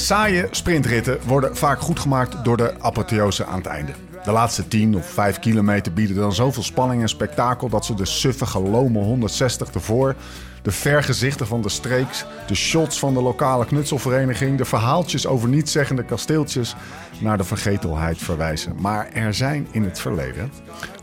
[0.00, 3.92] Saaie sprintritten worden vaak goed gemaakt door de apotheose aan het einde.
[4.24, 8.04] De laatste 10 of 5 kilometer bieden dan zoveel spanning en spektakel dat ze de
[8.04, 10.14] suffige lome 160 ervoor,
[10.62, 16.04] de vergezichten van de streeks, de shots van de lokale knutselvereniging, de verhaaltjes over nietszeggende
[16.04, 16.74] kasteeltjes
[17.18, 18.74] naar de vergetelheid verwijzen.
[18.80, 20.52] Maar er zijn in het verleden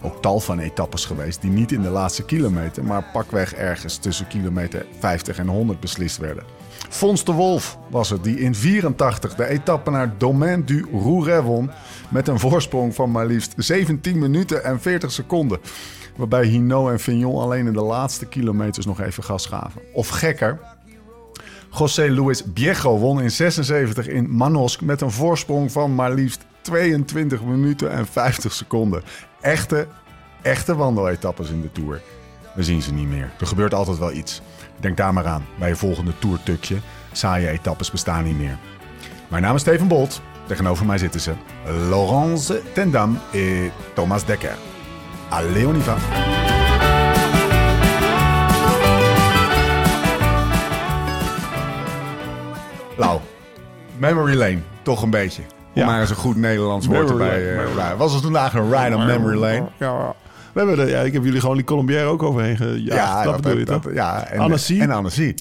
[0.01, 4.27] ook tal van etappes geweest die niet in de laatste kilometer, maar pakweg ergens tussen
[4.27, 6.56] kilometer 50 en 100 beslist werden.
[6.90, 11.71] Fons de Wolf was het die in 84 de etappe naar Domaine du Rouret won.
[12.10, 15.60] Met een voorsprong van maar liefst 17 minuten en 40 seconden.
[16.16, 19.82] Waarbij Hinault en Fignon alleen in de laatste kilometers nog even gas gaven.
[19.94, 20.60] Of gekker,
[21.77, 27.44] José Luis Viejo won in 76 in Manosque met een voorsprong van maar liefst 22
[27.44, 29.04] minuten en 50 seconden.
[29.41, 29.88] Echte,
[30.41, 32.01] echte wandeletappes in de Tour.
[32.55, 33.32] We zien ze niet meer.
[33.40, 34.41] Er gebeurt altijd wel iets.
[34.79, 36.77] Denk daar maar aan bij je volgende toertukje.
[37.11, 38.57] Saaie etappes bestaan niet meer.
[39.27, 40.21] Mijn naam is Steven Bolt.
[40.45, 41.33] Tegenover mij zitten ze
[41.89, 44.55] Laurence Tendam en Thomas Dekker.
[45.29, 45.95] Allez, on y va.
[52.98, 53.20] Lau,
[53.98, 55.41] memory lane, toch een beetje.
[55.41, 55.85] Om Ja.
[55.85, 57.57] maar eens een goed Nederlands woord erbij.
[57.57, 57.93] eh.
[57.98, 59.63] Was het vandaag een ride on memory lane?
[59.77, 60.13] Ja,
[60.63, 63.24] we hebben er, ja, ik heb jullie gewoon die Colombière ook overheen gejaagd.
[63.24, 63.94] dat bedoel je dat- toch?
[63.94, 64.80] Ja, en Annecy.
[64.80, 65.34] En Annecy.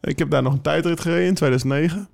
[0.00, 2.08] Ik heb daar nog een tijdrit gereden in 2009.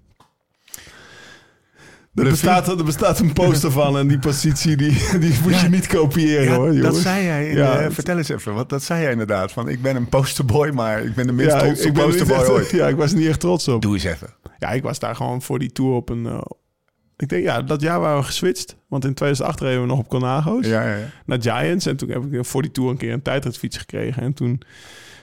[2.15, 5.69] Er De bestaat, er bestaat een poster van en die positie die, die moet je
[5.69, 7.53] niet kopiëren Ja, hoor, dat zei jij.
[7.55, 7.79] Ja.
[7.79, 9.53] de- vertel eens even, want dat zei jij inderdaad.
[9.53, 12.71] Van, ik ben een posterboy, maar ik ben de minst Ja, trotse posterboy ooit.
[12.81, 13.83] ja, ik was niet echt trots op.
[13.83, 14.29] Doe eens even.
[14.59, 16.27] Ja, ik was daar gewoon voor die tour op een...
[17.21, 18.77] ik denk, ja, dat jaar waren we geswitcht.
[18.89, 20.67] Want in 2008 reden we nog op Conago's.
[20.67, 21.07] Ja, ja, ja.
[21.25, 21.87] naar Giants.
[21.87, 24.23] En toen heb ik voor die tour een keer een tijdritfiets gekregen.
[24.23, 24.63] En toen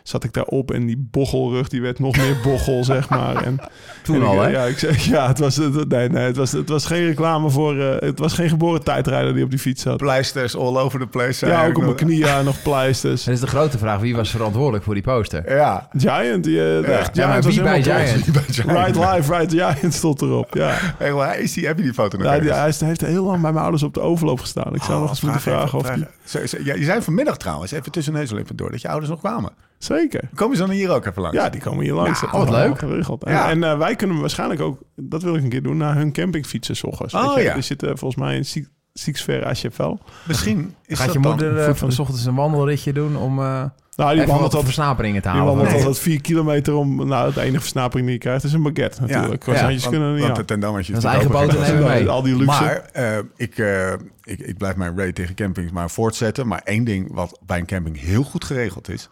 [0.07, 3.43] zat ik daarop en die bochelrug die werd nog meer bochel, zeg maar.
[3.43, 3.57] En,
[4.03, 4.47] Toen en ik- al, hè?
[4.49, 7.49] Ja, ik zeg, ja het, was, het, nee, nee, het, was, het was geen reclame
[7.49, 7.79] voor...
[7.79, 9.97] eh, het was geen geboren tijdrijder die op die fiets zat.
[9.97, 11.45] Pleisters all over the place.
[11.45, 13.23] Ja, hij ook op mijn knieën nog pleisters.
[13.23, 15.53] Dan is de grote vraag, wie was verantwoordelijk voor die poster?
[15.55, 15.87] Ja.
[15.97, 16.87] Giant, die, eh, Ja.
[16.87, 17.83] echt, Ja, maar Giant was wie bij.
[17.83, 18.31] Giant?
[18.33, 18.85] Bij Giant.
[18.95, 20.73] Ride Live, Ride Giant stond erop, ja.
[20.97, 21.65] Hey, waar is die?
[21.67, 23.63] Heb je die foto nog ja die, hij is- hij heeft heel lang bij mijn
[23.63, 24.75] ouders op de overloop gestaan.
[24.75, 25.93] Ik zou Oh, nog eens moeten vragen even, of die...
[25.97, 28.81] vraag- Zo- zo- ja, je zei vanmiddag trouwens, even tussen neus en lippen door, dat
[28.81, 29.51] je ouders nog kwamen.
[29.77, 30.29] Zeker.
[30.35, 31.37] Komen ze dan hier ook even langs?
[31.37, 32.19] Ja, die komen hier langs.
[32.21, 32.77] Ja, Dat wat leuk.
[32.79, 33.23] Geregeld.
[33.23, 33.49] En, Ja.
[33.49, 36.75] en eh, wij kunnen waarschijnlijk ook, dat wil ik een keer doen, naar hun campingfietsen
[36.75, 37.13] s ochtends.
[37.13, 37.55] Oh, Weet je, ja.
[37.55, 39.99] Er zitten volgens mij in Sieksver Achefel.
[40.27, 43.39] Misschien is Gaat dat je moeder eh, van van- s ochtends een wandelritje doen om
[43.39, 43.63] eh
[43.95, 45.47] Nou, die even wandelt versnaperingen te die halen?
[45.55, 45.77] wandelt Nee.
[45.85, 47.07] altijd vier kilometer om...
[47.07, 49.31] Nou, de enige versnapering die je krijgt is een baguette natuurlijk.
[49.31, 52.09] Ja, Croissantjes want, kunnen niet want de tendammetje is eigen boter nemen mee.
[52.09, 52.45] Al die luxe.
[52.61, 53.91] Maar eh, ik, eh,
[54.23, 56.47] ik, ik blijf mijn raid tegen campings maar voortzetten.
[56.47, 59.09] Maar één ding wat bij een camping heel goed geregeld is...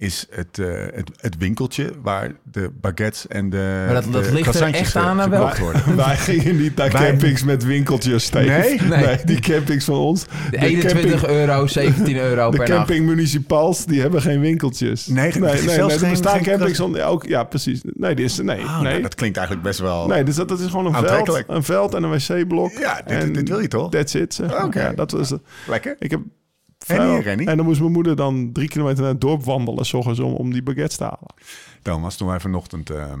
[0.00, 4.18] is het, eh, het, het winkeltje waar de baguettes en de Maar dat- dat de
[4.32, 5.50] ligt er croissantjes echt aan, ge- aan welk?
[5.54, 5.96] gekocht worden.
[6.06, 8.48] Wij gingen niet naar Wij- campings met winkeltjes, Steve.
[8.48, 8.80] Nee?
[9.00, 9.16] Nee.
[9.24, 10.24] die campings van ons.
[10.50, 12.78] De 21 camping, euro, 17 euro de per nacht.
[12.78, 15.06] camping municipals, die hebben geen winkeltjes.
[15.06, 17.04] Nee, nee, nee, zelfs nee, geen- er bestaan geen campings kras- zonder...
[17.04, 17.80] Ook, ja, precies.
[17.84, 18.90] Nee, die is, nee, Oh, nee.
[18.90, 20.06] nou, dat klinkt eigenlijk best wel...
[20.06, 22.72] Nee, dus dat, dat is gewoon een veld, een veld en een wc-blok.
[22.78, 23.90] Ja, dit- en dit wil je toch?
[23.90, 24.40] That's it.
[24.64, 24.80] Oké.
[24.80, 25.40] Ja, dat was het.
[25.68, 25.96] Lekker.
[25.98, 26.20] Ik heb
[26.86, 27.46] En Rennie?
[27.56, 30.52] Dan moest mijn moeder dan drie kilometer naar het dorp wandelen, s ochtends, om, om
[30.52, 31.34] die baguettes te halen.
[31.82, 33.12] Thomas, toen wij vanochtend eh,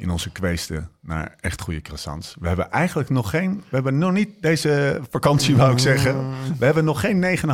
[0.00, 2.36] in onze kweesten naar echt goede croissants.
[2.40, 3.56] We hebben eigenlijk nog geen...
[3.68, 6.16] We hebben nog niet deze vakantie, wou ik zeggen.
[6.58, 7.48] We hebben nog geen negen,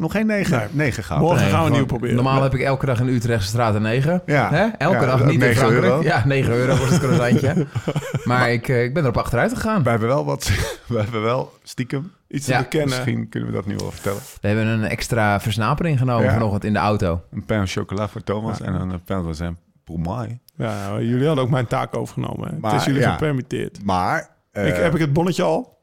[0.00, 0.66] nog geen negen, Nee.
[0.70, 1.22] negen gehad.
[1.22, 2.14] Morgen Nee, gaan we nieuw proberen.
[2.14, 4.22] Normaal heb ik elke dag in Utrechtse straat 9.
[4.26, 4.50] Ja.
[4.50, 4.66] Hè?
[4.78, 5.84] Elke Ja, dag, niet in 9 Frankrijk.
[5.84, 6.02] euro.
[6.02, 7.66] Ja, 9 euro wordt het croissantje.
[8.24, 9.82] maar ik, eh, ik ben erop achteruit gegaan.
[9.82, 10.50] We hebben wel wat...
[10.86, 12.12] We hebben wel stiekem...
[12.28, 12.88] Iets Ja, te bekennen.
[12.88, 14.20] Misschien kunnen we dat nu wel vertellen.
[14.40, 16.32] We hebben een extra versnapering genomen Ja.
[16.32, 17.22] vanochtend in de auto.
[17.32, 20.38] Een pain chocola voor Thomas en een pain raisin pour moi.
[20.56, 22.48] Ja, nou, jullie hadden ook mijn taak overgenomen.
[22.48, 22.56] hè.
[22.58, 23.12] Maar, het is jullie ja.
[23.12, 23.84] gepermitteerd.
[23.84, 24.30] Maar...
[24.52, 25.78] eh, ik, heb ik het bonnetje al?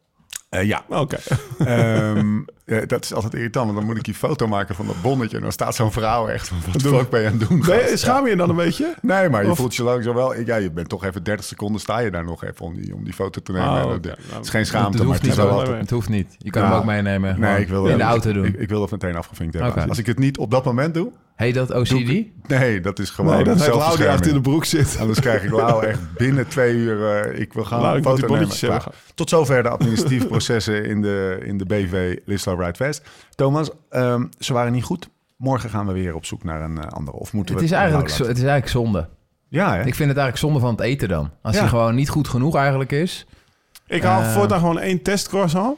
[0.49, 0.83] eh, ja.
[0.89, 1.17] Oké.
[1.65, 5.01] Ehm, eh, dat is altijd irritant, want dan moet ik die foto maken van dat
[5.01, 5.35] bonnetje.
[5.37, 7.59] En dan staat zo'n vrouw echt van, wat fuck ben je aan het doen?
[7.65, 7.97] Ben je- gast?
[7.99, 8.93] schaam je je dan een beetje?
[9.01, 10.39] Nee, maar je Of- voelt je langzaam wel...
[10.39, 13.03] Ja, je bent toch even 30 seconden sta je daar nog even om die, om
[13.03, 13.67] die foto te nemen.
[13.69, 14.05] Oh, Nou, het
[14.43, 15.45] is geen Het schaamte, maar hoeft het is niet.
[15.47, 15.79] altijd...
[15.79, 16.35] Het hoeft niet.
[16.37, 16.69] Je kan Ja.
[16.69, 17.39] hem ook meenemen.
[17.39, 18.45] Nee, ik wil, in de auto doen.
[18.45, 19.89] Ik, ik wil dat meteen afgevinkt hebben.
[19.89, 21.11] Als ik het niet op dat moment doe...
[21.35, 21.91] Heet dat OCD?
[21.91, 24.97] ik- nee, dat is gewoon Nee, dat Lau die achter in de broek zit.
[24.99, 27.09] Anders krijg ik Lau echt binnen twee uur...
[27.23, 28.81] eh, ik wil gaan Lau, een ik foto nemen.
[29.15, 32.17] Tot zover de administratieve processen in de, in de BV
[32.57, 33.03] Ride Fest.
[33.35, 35.09] Thomas, ehm, ze waren niet goed.
[35.37, 37.17] Morgen gaan we weer op zoek naar een eh, andere.
[37.17, 39.07] Of moeten Het we is, eigenlijk, het is eigenlijk zonde.
[39.49, 39.77] Ja, hè?
[39.79, 41.29] Ik vind het eigenlijk zonde van het eten dan.
[41.41, 41.59] Als Ja.
[41.61, 43.25] hij gewoon niet goed genoeg eigenlijk is.
[43.87, 44.31] Ik haal Eh.
[44.33, 45.77] voortaan gewoon één testcroissant.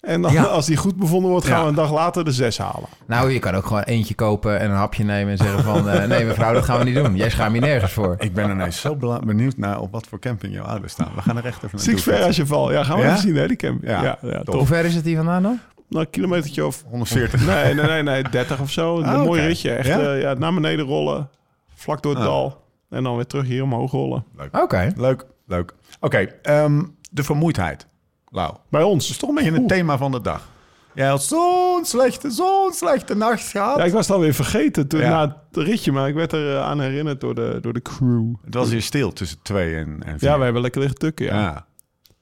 [0.00, 0.42] En dan, Ja.
[0.58, 1.62] als die goed bevonden wordt, gaan Ja.
[1.62, 2.88] we een dag later de zes halen.
[3.06, 5.88] Nou, je kan ook gewoon eentje kopen en een hapje nemen en zeggen van...
[5.88, 7.16] eh, nee mevrouw, dat gaan we niet doen.
[7.16, 8.14] Jij schaamt je nergens voor.
[8.18, 11.10] Ik ben ineens zo benieuwd naar op wat voor camping jouw ouders staan.
[11.14, 11.92] We gaan er echt even naartoe.
[11.98, 12.72] Six ver als je val.
[12.72, 13.08] Ja, gaan we Ja?
[13.08, 13.90] even zien, hè, die camping.
[13.90, 14.42] Ja, Ja.
[14.44, 15.58] Hoe ver is het hier vandaan dan?
[15.88, 16.84] Nou, een kilometertje of...
[16.88, 17.46] 140.
[17.46, 18.98] Nee, nee, nee, nee, 30 of zo.
[18.98, 19.48] Een Ah, mooi oké.
[19.48, 19.70] ritje.
[19.72, 19.98] Echt Ja?
[20.00, 20.12] ja?
[20.12, 21.30] ja, naar beneden rollen.
[21.74, 22.28] Vlak door het Ah.
[22.28, 22.64] dal.
[22.90, 24.24] En dan weer terug hier omhoog rollen.
[24.52, 24.92] Oké.
[24.96, 25.74] Leuk, leuk.
[26.00, 27.86] Oké, ehm, de vermoeidheid.
[28.28, 29.02] Lau, Bij ons.
[29.02, 30.48] dat is toch een beetje het thema van de dag.
[30.94, 33.78] Jij had zo'n slechte, zo'n slechte nacht gehad.
[33.78, 35.08] Ja, ik was het alweer vergeten toen, Ja.
[35.08, 35.92] na het ritje.
[35.92, 38.34] Maar ik werd er eh, aan herinnerd door de, door de crew.
[38.44, 40.28] Het was hier stil tussen twee en, en vier.
[40.28, 41.26] Ja, we hebben lekker liggen tukken.
[41.26, 41.34] Ja.
[41.40, 41.66] Ja.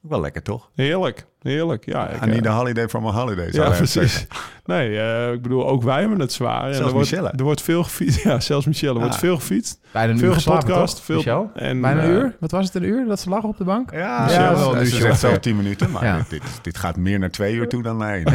[0.00, 0.70] Wel lekker, toch?
[0.74, 1.26] Heerlijk.
[1.46, 1.84] Heerlijk.
[1.86, 3.48] Ja, ik, I need eh, holiday from a holiday.
[3.50, 4.26] Ja, precies.
[4.64, 6.66] Nee, eh, ik bedoel, ook wij hebben het zwaar.
[6.66, 7.32] En Zelfs er wordt, Michelle.
[7.36, 8.22] Er wordt veel gefietst.
[8.26, 8.92] Ja, zelfs Michelle.
[8.92, 9.20] Er wordt Ah.
[9.20, 9.78] veel gefietst.
[9.92, 11.00] Bijna een Veel uur toch?
[11.04, 11.50] veel- Michel?
[11.54, 12.36] en, Bijna een eh, uur?
[12.40, 13.90] Wat was het, een uur dat ze lag op de bank?
[13.90, 16.24] Ja, Ja, ja wel een ze zegt zelf 10 minuten, maar Ja.
[16.28, 18.32] dit, dit, gaat meer naar twee uur toe dan naar één.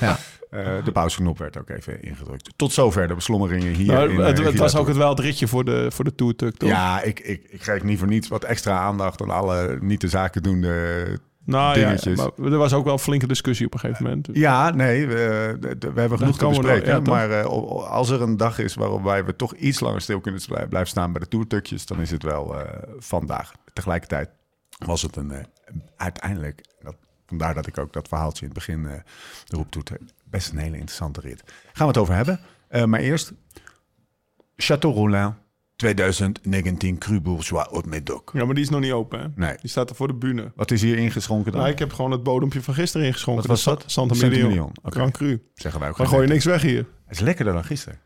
[0.00, 0.16] Ja.
[0.50, 2.50] Eh, de pauzeknop werd ook even ingedrukt.
[2.56, 3.86] Tot zover de beslommeringen hier.
[3.92, 6.56] Nou, in, het, het was ook het wel het ritje voor de, voor de toertuk,
[6.56, 6.68] toch?
[6.68, 10.08] Ja, ik, ik, ik geef niet voor niets wat extra aandacht aan alle niet de
[10.08, 11.04] zaken doende.
[11.50, 14.28] Nou, ja, maar er was ook wel een flinke discussie op een gegeven moment.
[14.32, 16.88] Ja, nee, we, de- de- we hebben genoeg te bespreken.
[16.92, 17.44] ja, maar eh,
[17.90, 21.12] als er een dag is waarbij we toch iets langer stil kunnen blij- blijven staan
[21.12, 23.52] bij de toertukjes, dan is het wel eh, vandaag.
[23.72, 24.30] Tegelijkertijd
[24.86, 25.44] was het een eh,
[25.96, 26.94] uiteindelijk, dat,
[27.26, 28.92] vandaar dat ik ook dat verhaaltje in het begin eh
[29.48, 31.42] erop toeter, best een hele interessante rit.
[31.72, 32.40] Gaan we het over hebben.
[32.90, 33.32] Maar eerst,
[34.56, 35.34] Château Rollin
[35.80, 38.30] 2019 Cru Bourgeois Haute Médoc.
[38.32, 39.26] Ja, maar die is nog niet open, hè?
[39.34, 39.56] Nee.
[39.60, 40.52] Die staat er voor de bühne.
[40.54, 41.60] Wat is hier ingeschonken dan?
[41.60, 43.46] Nou, ik heb gewoon het bodempje van gisteren ingeschonken.
[43.48, 43.82] Wat was De dat?
[43.86, 44.72] Sa- Santa Million.
[44.82, 45.42] Grand Cru.
[45.54, 46.86] Zeggen wij ook geen gooi je niks weg hier.
[47.06, 47.98] Het is lekkerder dan gisteren.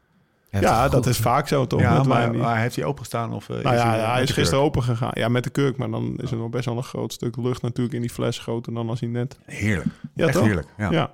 [0.50, 1.81] Ja, dat is vaak zo, toch?
[1.81, 3.32] ja, maar, maar heeft hij opengestaan?
[3.32, 4.62] Of, Nou is ja, hij, ja, eh, hij met is gisteren kurk?
[4.77, 5.11] open gegaan.
[5.15, 7.62] Ja, met de kurk, maar dan is er nog best wel een groot stuk lucht
[7.62, 9.38] natuurlijk in die fles groter dan als hij net...
[9.44, 9.88] Heerlijk.
[10.15, 10.44] Ja, Echt toch?
[10.44, 10.67] heerlijk.
[10.79, 10.91] Ja.
[10.91, 11.11] Ja.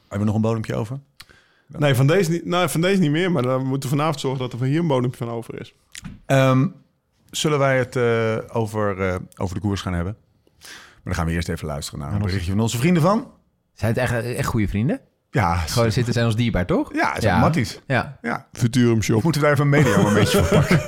[0.00, 1.00] Hebben we nog een bodempje over?
[1.78, 4.40] Nee, van deze niet, nou, van deze niet meer, maar dan moeten we vanavond zorgen
[4.40, 5.74] dat er van hier een bodempje van over is.
[6.26, 6.66] Ehm,
[7.30, 10.16] zullen wij het eh, over, eh, over de koers gaan hebben?
[10.60, 13.30] Maar dan gaan we eerst even luisteren naar een berichtje van onze vrienden van.
[13.74, 15.00] Zijn het echt, echt goede vrienden?
[15.30, 16.94] Ja, Gewoon zitten zijn ons dierbaar, toch?
[16.94, 17.80] ja, het matties.
[17.86, 18.18] Ja.
[18.22, 19.22] Ja, Futurum Shop.
[19.22, 20.78] Moeten we daar even een media momentje voor pakken?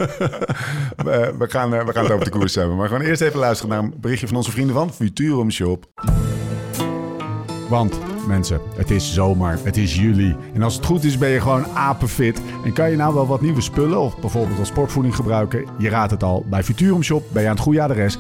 [0.96, 2.76] we, we, gaan, eh, we gaan het over de koers hebben.
[2.76, 5.87] Maar gewoon eerst even luisteren naar een berichtje van onze vrienden van Futurum Shop.
[7.69, 7.94] Want
[8.26, 10.36] mensen, het is zomer, het is juli.
[10.54, 12.42] En als het goed is ben je gewoon apenfit.
[12.64, 15.64] En kan je nou wel wat nieuwe spullen of bijvoorbeeld als sportvoeding gebruiken?
[15.78, 18.19] Je raadt het al, bij Futurum Shop ben je aan het goede adres.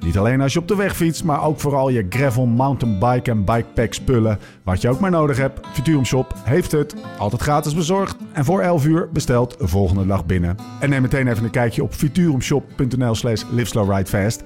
[0.00, 3.44] Niet alleen als je op de weg fietst, maar ook vooral je gravel, mountainbike en
[3.44, 4.38] bikepack spullen.
[4.62, 6.94] Wat je ook maar nodig hebt, Futurum Shop heeft het.
[7.18, 10.56] Altijd gratis bezorgd en voor 11 uur besteld de volgende dag binnen.
[10.80, 14.42] En neem meteen even een kijkje op futurumshop.nl slash liveslowridefast.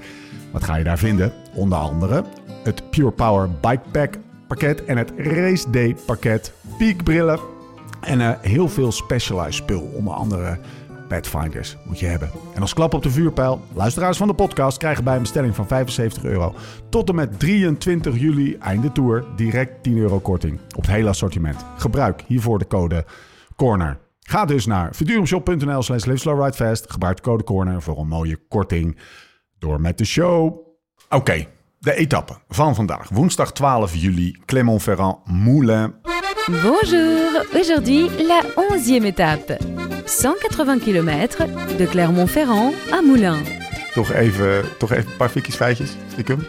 [0.51, 1.33] Wat ga je daar vinden?
[1.55, 2.25] Onder andere
[2.65, 4.19] het Pure Power Bikepack
[4.51, 6.53] pakket en het Race Day pakket.
[6.79, 7.41] Piekbrillen
[8.01, 9.81] en eh, heel veel specialized spul.
[9.81, 10.59] Onder andere
[11.09, 12.31] Pathfinders moet je hebben.
[12.55, 15.67] En als klap op de vuurpijl, luisteraars van de podcast krijgen bij een bestelling van
[15.67, 16.55] 75 euro
[16.89, 21.65] tot en met 23 juli einde tour direct 10 euro korting op het hele assortiment.
[21.77, 23.05] Gebruik hiervoor de code
[23.57, 23.99] CORNER.
[24.21, 26.91] Ga dus naar verdurumshop.nl slash liveslowridefast.
[26.91, 28.99] Gebruik de code CORNER voor een mooie korting.
[29.59, 30.59] Door met de show.
[31.09, 31.47] Oké,
[31.81, 33.09] de etappe van vandaag.
[33.09, 35.95] Woensdag 12 juli, Clermont-Ferrand, Moulin.
[36.47, 39.59] Bonjour, aujourd'hui la 11e étape.
[40.23, 41.29] 180 km
[41.77, 43.49] de Clermont-Ferrand à Moulins.
[43.95, 46.47] Toch even, toch even een paar fikjes feitjes, stiekem.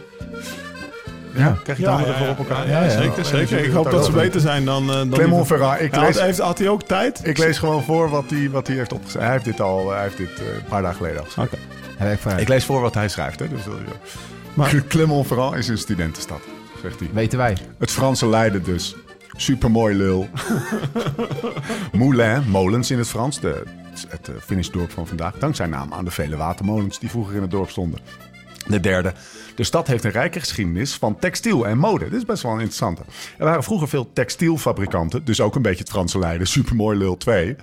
[1.36, 2.68] Ja, krijg je het allemaal ervoor op elkaar?
[2.70, 3.58] Ja, zeker, zeker.
[3.64, 4.90] Ik hoop dat ze beter zijn dan...
[4.90, 7.22] eh, dan die- Clermont-Ferrand, ik Ja, lees, heeft, had hij ook tijd?
[7.28, 9.28] ik lees gewoon voor wat hij, wat hij heeft opgeschreven.
[9.28, 11.58] Hij heeft dit al hij heeft dit, eh, een paar dagen geleden al geschreven.
[11.98, 13.40] Heb ik lees voor wat hij schrijft.
[13.40, 13.62] Hè, dus,
[14.54, 16.42] Maar- Clermont-Ferrand is een studentenstad,
[16.82, 17.10] zegt hij.
[17.14, 17.58] Weten wij.
[17.78, 18.96] Het Franse Leiden dus.
[19.32, 20.30] Supermooi lul.
[21.92, 23.40] Moulin, molens in het Frans.
[23.40, 23.64] De,
[24.08, 25.38] het eh, finishedorp van vandaag.
[25.38, 28.00] Dank zijn naam aan de vele watermolens die vroeger in het dorp stonden.
[28.68, 29.14] De derde.
[29.56, 32.04] De stad heeft een rijke geschiedenis van textiel en mode.
[32.10, 33.02] Dit is best wel een interessante.
[33.38, 35.26] Er waren vroeger veel textielfabrikanten.
[35.26, 36.48] Dus ook een beetje het Franse Leiden.
[36.48, 37.56] Supermooi lul 2.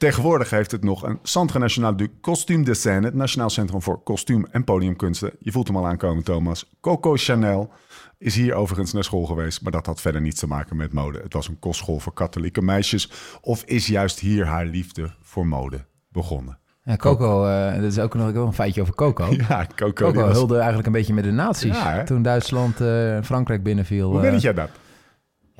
[0.00, 3.06] Tegenwoordig heeft het nog een Centre National du Costume de Scène.
[3.06, 5.30] Het Nationaal Centrum voor Kostuum en Podiumkunsten.
[5.38, 6.70] Je voelt hem al aankomen, Thomas.
[6.80, 7.70] Coco Chanel
[8.18, 9.62] is hier overigens naar school geweest.
[9.62, 11.18] Maar dat had verder niets te maken met mode.
[11.22, 13.10] Het was een kostschool voor katholieke meisjes.
[13.40, 16.58] Of is juist hier haar liefde voor mode begonnen?
[16.84, 19.28] Ja, Coco, eh, dat is ook nog wel een feitje over Coco.
[19.48, 19.92] Ja, Coco.
[20.06, 21.76] Coco was- hulde eigenlijk een beetje met de nazi's.
[21.76, 24.10] Ja, toen Duitsland eh, Frankrijk binnenviel.
[24.10, 24.70] Hoe eh, weet jij dat?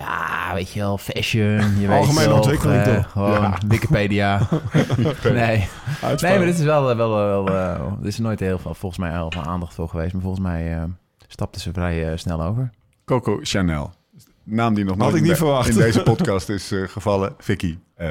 [0.01, 1.81] Ja, weet je wel, fashion.
[1.81, 3.11] Je weet Algemene toch, ontwikkeling, eh, toch?
[3.11, 3.59] Gewoon Ja.
[3.69, 4.39] Wikipedia.
[5.23, 5.69] nee.
[6.21, 7.55] nee, maar dit is wel, wel, wel eh,
[8.01, 10.13] er is nooit heel veel, volgens mij heel veel aandacht voor geweest.
[10.13, 10.83] Maar volgens mij eh
[11.29, 12.71] stapte ze vrij eh, snel over.
[13.05, 13.93] Coco Chanel.
[14.45, 15.69] Naam die nog Had nooit ik in niet de- verwacht.
[15.69, 17.35] in deze podcast is eh, gevallen.
[17.39, 18.09] Vicky, eh,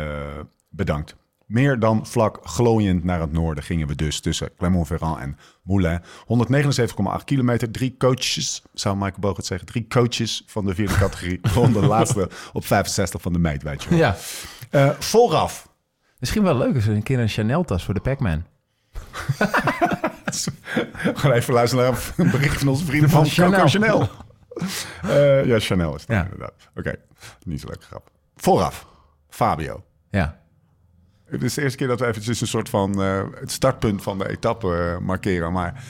[0.70, 1.16] bedankt.
[1.50, 6.00] Meer dan vlak glooiend naar het noorden gingen we dus tussen Clermont-Ferrand en Moulins.
[7.20, 7.72] 179,8 kilometer.
[7.72, 9.68] Drie coaches, zou Michael Boog het zeggen.
[9.68, 11.40] Drie coaches van de vierde categorie.
[11.58, 13.98] Van de laatste op 65 van de meet, weet je wel.
[13.98, 14.16] Ja.
[14.70, 15.70] Eh, vooraf.
[16.20, 18.44] Misschien wel leuk we een keer een Chanel-tas voor de Pac-Man.
[21.14, 23.52] Gewoon even luisteren naar een bericht van onze vrienden van Chanel.
[23.52, 24.08] Coco Chanel.
[25.02, 26.24] Eh, ja, Chanel is het Ja.
[26.24, 26.54] inderdaad.
[26.76, 26.96] Oké,
[27.46, 28.12] niet zo leuk grap.
[28.36, 28.88] Vooraf,
[29.30, 29.84] Fabio.
[30.10, 30.40] Ja.
[31.30, 34.18] Het is de eerste keer dat we eventjes een soort van eh, het startpunt van
[34.18, 35.52] de etappe eh, markeren.
[35.52, 35.84] Maar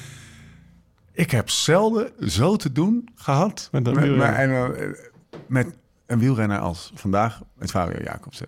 [1.11, 4.75] ik heb zelden zo te doen gehad Met met, een met, wielrenner.
[4.75, 4.99] en, eh,
[5.47, 8.47] met een wielrenner als vandaag met Fabio Jacobsen.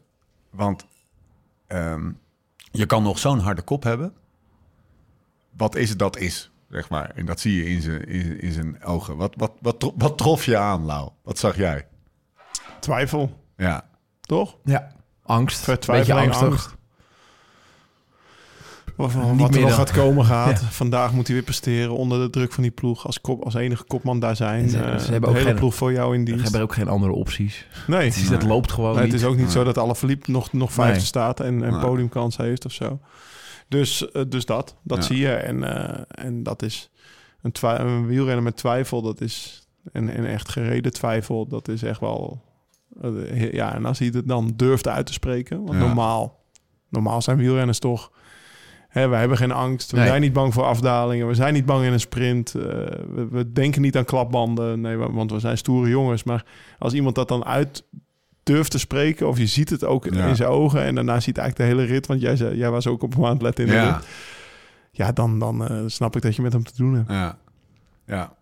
[0.50, 0.86] Want
[1.67, 2.12] ehm,
[2.71, 4.13] je kan nog zo'n harde kop hebben.
[5.57, 7.10] Wat is het dat is, zeg maar.
[7.15, 9.17] En dat zie je in zijn, in, in zijn ogen.
[9.17, 11.10] Wat, wat, wat, tro- wat trof je aan, Lau?
[11.24, 11.88] Wat zag jij?
[12.79, 13.86] Twijfel, Ja,
[14.21, 14.57] toch?
[14.63, 14.91] ja.
[15.24, 15.65] Angst.
[15.65, 16.48] Beetje Vertwijfeling, angstig.
[16.48, 16.75] angst.
[19.01, 20.60] Of, Niet wat er meer nog gaat komen gaat.
[20.62, 20.67] Ja.
[20.67, 23.05] Vandaag moet hij weer presteren onder de druk van die ploeg.
[23.05, 24.63] Als, kop, als enige kopman daar zijn.
[24.63, 26.43] En ze- Eh, ze hebben de ook hele geen- ploeg voor jou in dienst.
[26.43, 27.67] hebben ook geen andere opties.
[27.88, 29.12] Nee, Het, is, het loopt gewoon Nee, niet.
[29.12, 31.05] het is ook niet zo dat Alaphilippe nog, nog vijfde Nee.
[31.05, 31.79] staat en, en Nee.
[31.81, 33.00] podiumkans heeft of zo.
[33.67, 35.03] Dus, eh, dus dat, dat Ja.
[35.03, 35.31] zie je.
[35.34, 36.89] En, eh, en dat is
[37.41, 42.00] een, een wielrenner met twijfel, dat is en, en echt gereden twijfel, dat is echt
[42.00, 42.41] wel...
[43.01, 45.86] eh, ja, en als hij het dan durft uit te spreken, want Ja.
[45.86, 46.39] normaal,
[46.89, 48.12] normaal zijn wielrenners toch...
[48.91, 50.07] Hè, we hebben geen angst, we Nee.
[50.07, 53.51] zijn niet bang voor afdalingen, we zijn niet bang in een sprint, eh, we, we
[53.51, 56.24] denken niet aan klapbanden, nee, wa- want we zijn stoere jongens.
[56.24, 56.45] Maar
[56.79, 57.83] als iemand dat dan uit
[58.43, 60.27] durft te spreken, of je ziet het ook Ja.
[60.27, 62.88] in zijn ogen en daarna ziet eigenlijk de hele rit, want jij, zei, jij was
[62.88, 63.91] ook op het letten in de ja.
[63.95, 64.07] rit.
[64.91, 67.10] Ja, dan, dan eh, snap ik dat je met hem te doen hebt.
[67.10, 67.38] Ja,
[68.05, 68.33] ja.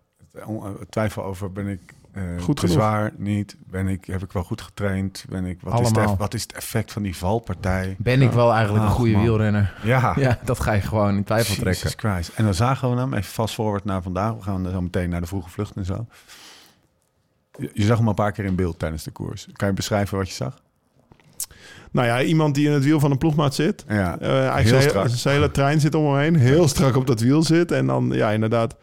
[0.88, 1.80] Twijfel over ben ik
[2.12, 3.56] eh Goed zwaar, niet?
[3.66, 5.24] Ben ik, heb ik wel goed getraind?
[5.28, 7.94] Ben ik, wat, is het, wat is het effect van die valpartij?
[7.98, 9.22] Ben ik wel eigenlijk een goede man.
[9.22, 9.74] wielrenner?
[9.82, 12.10] Ja, Ja, dat ga je gewoon in twijfel Jesus trekken.
[12.12, 12.30] Christ.
[12.34, 14.34] En dan zagen we hem, even fast forward naar vandaag.
[14.34, 16.06] We gaan zo meteen naar de vroege vlucht en zo.
[17.58, 19.46] Je, je zag hem een paar keer in beeld tijdens de koers.
[19.52, 20.54] Kan je beschrijven wat je zag?
[21.92, 23.84] Nou ja, iemand die in het wiel van een ploegmaat zit.
[23.88, 25.04] Ja, Eh, eigenlijk Heel zijn, strak.
[25.04, 26.36] hele- zijn hele trein zit om hem heen.
[26.36, 27.72] Heel strak op dat wiel zit.
[27.72, 28.74] En dan, ja, inderdaad.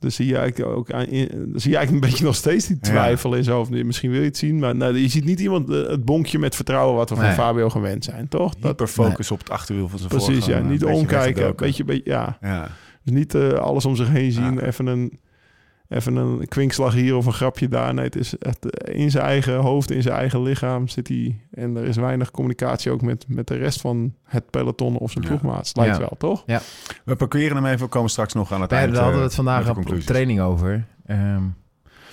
[0.00, 2.66] Dus zie je eigenlijk ook aan, in- dan zie je eigenlijk een beetje nog steeds
[2.66, 2.88] die Ja.
[2.88, 3.70] twijfel in zijn hoofd.
[3.70, 6.54] Misschien wil je het zien, maar nou, je ziet niet iemand eh, het bonkje met
[6.56, 7.32] vertrouwen wat we van.
[7.32, 8.54] Fabio gewend zijn, toch?
[8.54, 10.58] Dat, hyperfocus op het achterwiel van zijn precies, ja.
[10.60, 12.38] Niet omkijken, beetje, beetje, ja.
[12.40, 12.70] Ja,
[13.04, 14.58] Dus niet eh, alles om zich heen zien.
[14.58, 15.18] Even, een,
[15.88, 17.94] even een kwinkslag hier of een grapje daar.
[17.94, 21.40] Nee, het is echt eh, in zijn eigen hoofd, in zijn eigen lichaam zit hij.
[21.50, 25.24] En er is weinig communicatie ook met, met de rest van het peloton of zijn
[25.24, 25.30] Ja.
[25.30, 25.74] ploegmaats.
[25.76, 26.00] Lijkt Ja.
[26.00, 26.44] wel, toch?
[27.04, 27.78] we parkeren hem even.
[27.80, 28.92] We komen straks nog aan het Daar eind.
[28.94, 30.86] daar hadden we eh, het vandaag op, training over.
[31.06, 31.42] Ehm,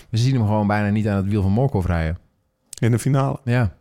[0.10, 2.18] we zien hem gewoon bijna niet aan het wiel van Morkov rijden.
[2.82, 3.40] In de finale.
[3.44, 3.74] Ja,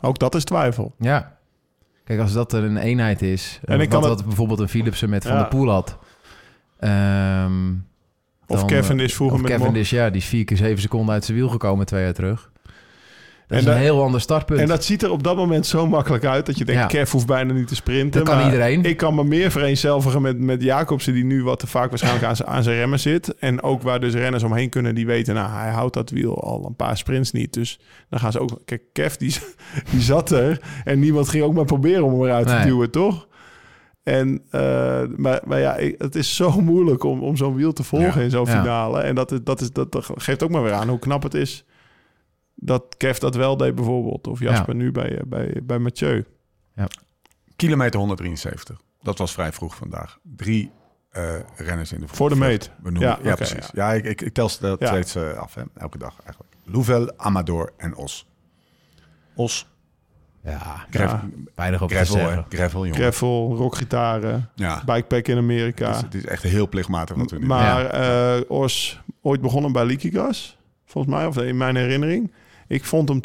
[0.00, 0.94] Ook dat is twijfel.
[0.98, 1.36] ja.
[2.04, 3.60] Kijk, als dat er een eenheid is...
[3.64, 5.38] En ik kan wat, het- wat bijvoorbeeld een Philipsen met Van Ja.
[5.38, 5.98] der Poel had...
[6.78, 7.72] ehm,
[8.46, 10.80] Of dan, Kevin eh, is vroeger Of met is, ja, die is vier keer zeven
[10.80, 12.50] seconden uit zijn wiel gekomen twee jaar terug.
[13.46, 14.60] Dat En is een dat- heel ander startpunt.
[14.60, 16.86] En dat ziet er op dat moment zo makkelijk uit dat je denkt, Ja.
[16.86, 18.10] Kev hoeft bijna niet te sprinten.
[18.10, 18.84] Dat kan maar iedereen.
[18.84, 22.36] Ik kan me meer vereenzelvigen met, met Jacobsen, die nu wat te vaak waarschijnlijk aan
[22.36, 23.34] zijn, aan zijn remmen zit.
[23.38, 26.64] En ook waar dus renners omheen kunnen die weten, nou, hij houdt dat wiel al
[26.66, 27.52] een paar sprints niet.
[27.52, 28.60] Dus dan gaan ze ook...
[28.64, 29.36] Kijk, Kev, die,
[29.90, 33.26] die zat er en niemand ging ook maar proberen om hem eruit te duwen, toch?
[34.02, 37.82] En, eh, maar, maar ja, ik- het is zo moeilijk om, om zo'n wiel te
[37.82, 38.24] volgen Ja.
[38.24, 38.60] in zo'n Ja.
[38.60, 39.00] finale.
[39.00, 41.64] En dat, is, dat, is, dat, geeft ook maar weer aan hoe knap het is
[42.54, 44.26] dat Kev dat wel deed bijvoorbeeld.
[44.26, 46.24] Of Jasper nu bij, eh, bij, bij Mathieu.
[47.56, 48.80] Kilometer 173.
[49.02, 50.18] Dat was vrij vroeg vandaag.
[50.36, 50.70] Drie
[51.10, 52.70] eh, renners in de Voor de meet.
[52.82, 53.70] We noemen, Ja, precies.
[53.72, 54.86] Ja, ik, ik, ik tel ze dat Ja.
[54.86, 56.54] steeds af, hè, elke dag eigenlijk.
[56.64, 58.26] Louvel, Amador en Os.
[59.34, 59.68] Os
[60.44, 61.28] Ja, Gravel, Ja.
[61.54, 62.44] weinig over gravel, te zeggen.
[62.48, 63.00] gravel, jongen.
[63.00, 65.86] Gravel, rockgitaren, Ja, bikepack in Amerika.
[65.86, 69.72] het is, het is echt heel plichtmatig wat we nu Maar eh Os, ooit begonnen
[69.72, 72.32] bij Leaky Gas, volgens mij, of in mijn herinnering.
[72.68, 73.20] Ik vond hem,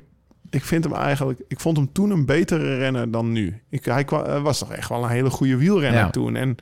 [0.50, 3.62] ik vind hem eigenlijk, ik vond hem toen een betere renner dan nu.
[3.69, 6.09] Ik, hij kwa- was toch echt wel een hele goede wielrenner Ja.
[6.09, 6.36] toen.
[6.36, 6.55] En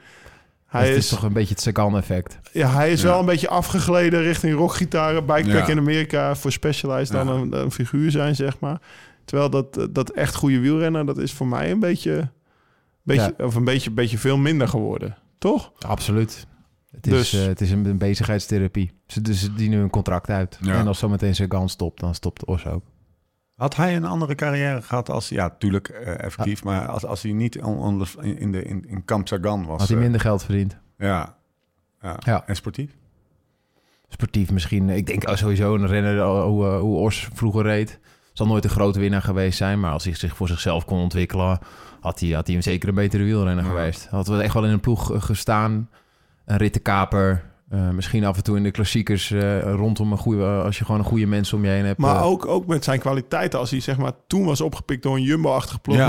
[0.66, 2.40] Hij het is, is, toch een beetje het Sagan-effect.
[2.52, 3.08] ja, hij is Ja.
[3.08, 5.68] wel een beetje afgegleden richting rockgitaren, bikepack Ja.
[5.68, 8.78] in Amerika voor Specialized dan een, een figuur zijn, zeg maar.
[9.26, 12.32] Terwijl dat, dat echt goede wielrenner, dat is voor mij een beetje,
[13.02, 15.18] beetje of een beetje, beetje veel minder geworden.
[15.38, 15.72] Toch?
[15.80, 16.48] Absoluut.
[16.92, 18.92] Het is, Dus- eh, het is een, een bezigheidstherapie.
[19.08, 20.58] Ze, dus ze dienen hun contract uit.
[20.62, 20.74] Ja.
[20.80, 22.84] En als zometeen Sagan stopt, dan stopt Os ook.
[23.56, 25.30] Had hij een andere carrière gehad als...
[25.30, 26.64] Ja, tuurlijk, eh, effectief.
[26.64, 29.80] Maar als, als hij niet on- on- in, de, in, in Kamp Sagan was...
[29.80, 30.78] Had hij eh, minder geld verdiend.
[30.98, 31.38] ja.
[32.02, 32.18] Ja.
[32.20, 32.48] Ja.
[32.48, 32.92] En sportief?
[34.08, 34.90] Sportief misschien.
[34.90, 38.00] Ik denk oh, sowieso een renner hoe, eh, hoe Os vroeger reed.
[38.36, 39.80] Zal nooit een grote winnaar geweest zijn.
[39.80, 41.60] Maar als hij zich voor zichzelf kon ontwikkelen...
[42.02, 43.70] had hij, had hij zeker een betere wielrenner Ja.
[43.70, 44.08] geweest.
[44.10, 45.90] Had we echt wel in een ploeg eh, gestaan.
[46.46, 47.44] Een rittenkaper.
[47.70, 50.46] Eh, misschien af en toe in de klassiekers eh, rondom een goede...
[50.46, 52.00] als je gewoon een goede mensen om je heen hebt.
[52.00, 53.60] Maar eh, ook, ook met zijn kwaliteiten.
[53.60, 56.06] Als hij zeg maar toen was opgepikt door een Jumbo-achtig ploeg, Ja.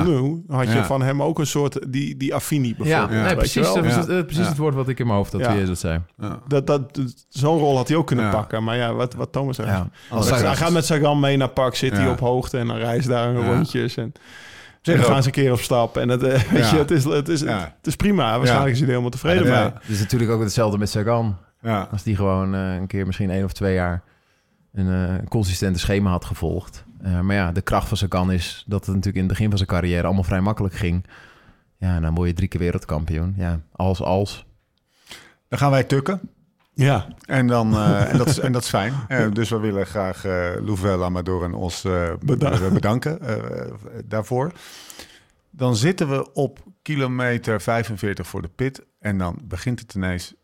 [0.48, 0.84] had je Ja.
[0.84, 4.20] van hem ook een soort die, die Affini ja, nee, precies, dat was het, eh,
[4.20, 4.48] precies Ja.
[4.48, 5.48] het woord wat ik in mijn hoofd had Ja.
[5.50, 6.00] toen je dat zei.
[6.18, 6.38] Ja.
[6.48, 8.30] Dat, dat, Zo'n rol had hij ook kunnen Ja.
[8.30, 8.64] pakken.
[8.64, 9.68] Maar ja, wat, wat Thomas zegt.
[9.68, 9.88] Ja.
[10.10, 12.10] Als Hij hij- gaat met Sagan mee naar Pak, zit hij Ja.
[12.10, 13.52] op hoogte en dan reist daar een Ja.
[13.54, 13.96] rondjes.
[13.96, 14.12] En
[14.82, 15.96] Zeg gaan ze een keer op stap.
[15.96, 16.70] En het, eh, weet Ja.
[16.72, 17.58] je, het, is, het, is, Ja.
[17.76, 18.36] het is prima.
[18.36, 19.60] Waarschijnlijk is hij er helemaal tevreden Ja.
[19.62, 19.70] mee.
[19.80, 21.36] Het is natuurlijk ook hetzelfde met Sagan.
[21.66, 21.88] Ja.
[21.90, 24.02] Als die gewoon eh, een keer misschien één of twee jaar
[24.72, 26.84] een eh, consistente schema had gevolgd.
[27.02, 29.56] Eh, maar ja, de kracht van Sagan is dat het natuurlijk in het begin van
[29.58, 31.06] zijn carrière allemaal vrij makkelijk ging.
[31.78, 33.34] Ja, en dan word je drie keer wereldkampioen.
[33.36, 34.46] Ja, als, als.
[35.48, 36.20] Dan gaan wij tukken.
[36.76, 38.92] Ja, En, dan, eh, en, dat is, en dat is fijn.
[39.08, 42.72] Eh, dus we willen graag eh Louvel, Amador en Os eh, Bedankt.
[42.72, 43.36] bedanken eh,
[44.04, 44.52] daarvoor.
[45.50, 48.86] Dan zitten we op kilometer 45 voor de pit.
[48.98, 50.34] En dan begint het ineens...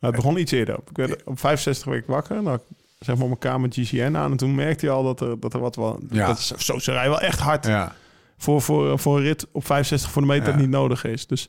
[0.00, 0.78] Het begon iets eerder.
[0.90, 2.36] Ik werd op 65 week wakker.
[2.36, 4.30] En dan had ik, zeg maar op mijn kamer GCN aan.
[4.30, 5.76] En toen merkte hij al dat er, dat er wat...
[5.76, 6.26] wel Ja.
[6.26, 7.66] Dat is, zo, ze rijden wel echt hard.
[7.66, 7.94] Ja,
[8.36, 10.50] Voor, voor, voor een rit op 65 voor de meter Ja.
[10.50, 11.26] dat niet nodig is.
[11.26, 11.48] Dus,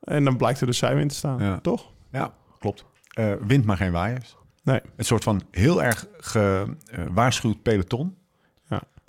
[0.00, 1.38] en dan blijkt er dus zijwind te staan.
[1.42, 1.58] Ja.
[1.60, 1.86] Toch?
[2.12, 2.84] ja klopt.
[3.10, 4.36] Eh, wind maar geen waaiers.
[4.62, 4.80] Nee.
[4.96, 8.16] Een soort van heel erg gewaarschuwd peloton.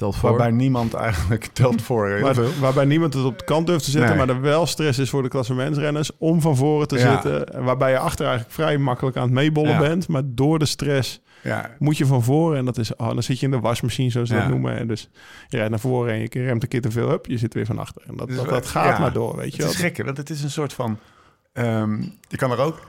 [0.01, 0.29] Telt voor.
[0.29, 4.10] Waarbij niemand eigenlijk telt voor Waar- waarbij niemand het op de kant durft te zetten.
[4.17, 4.25] Nee.
[4.25, 7.12] Maar er wel stress is voor de klassementsrenners om van voren te Ja.
[7.12, 7.53] zitten.
[7.53, 9.79] En Waarbij je achter eigenlijk vrij makkelijk aan het meebollen Ja.
[9.79, 10.08] bent.
[10.08, 12.58] Maar door de stress Ja, moet je van voren.
[12.58, 14.41] En dat is, oh, dan zit je in de wasmachine, zoals ze Ja.
[14.41, 14.78] dat noemen.
[14.78, 15.10] En dus
[15.47, 17.25] je rijdt naar voren en je remt een keer te veel up.
[17.25, 18.02] Je zit weer van achter.
[18.08, 19.89] En dat, Dus dat, gaat ja, maar door, weet je Het is wel.
[19.91, 20.97] gek, want het is een soort van...
[21.53, 22.79] ehm, je kan er ook...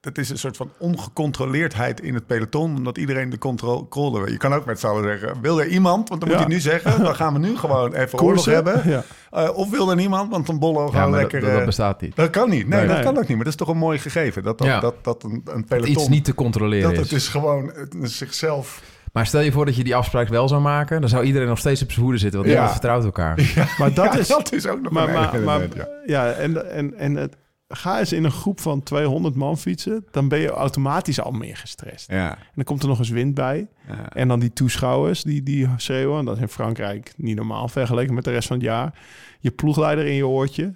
[0.00, 2.76] Dat is een soort van ongecontroleerdheid in het peloton...
[2.76, 3.88] omdat iedereen de controle...
[3.88, 5.40] controle- Je kan ook met z'n allen zeggen...
[5.40, 6.08] Wil er iemand?
[6.08, 6.44] Want dan moet Ja.
[6.46, 7.02] je nu zeggen...
[7.04, 8.82] dan gaan we nu gewoon even oorlog hebben.
[8.90, 9.02] Ja.
[9.30, 10.30] Eh, of wil er niemand?
[10.30, 11.40] Want dan bollen we ja, gewoon lekker...
[11.40, 12.16] dat, dat eh, bestaat niet.
[12.16, 12.68] dat kan niet.
[12.68, 12.86] Nee, Nee.
[12.88, 13.04] dat Nee.
[13.04, 13.28] kan ook niet.
[13.36, 14.42] Maar dat is toch een mooi gegeven.
[14.42, 14.80] Dat, dat, Ja.
[14.80, 15.90] dat, dat een, een Dat peloton...
[15.90, 17.10] iets niet te controleren dat is.
[17.10, 18.82] het is gewoon eh, zichzelf...
[19.12, 21.00] Maar stel je voor dat je die afspraak wel zou maken.
[21.00, 22.38] Dan zou iedereen nog steeds op zijn hoede zitten.
[22.40, 22.56] Want Ja.
[22.58, 23.52] niemand vertrouwt elkaar.
[23.78, 24.28] Maar dat Ja, is...
[24.28, 26.24] dat is ook nog Maar, een maar, element, maar ja.
[26.26, 27.36] ja, en, en, en het,
[27.72, 31.56] ga eens in een groep van 200 man fietsen, dan ben je automatisch al meer
[31.56, 32.10] gestrest.
[32.10, 33.66] Ja, En dan komt er nog eens wind bij.
[33.88, 34.12] ja.
[34.12, 36.24] En dan die toeschouwers die, die schreeuwen.
[36.24, 38.98] Dat is in Frankrijk niet normaal vergeleken met de rest van het jaar.
[39.40, 40.74] Je ploegleider in je oortje.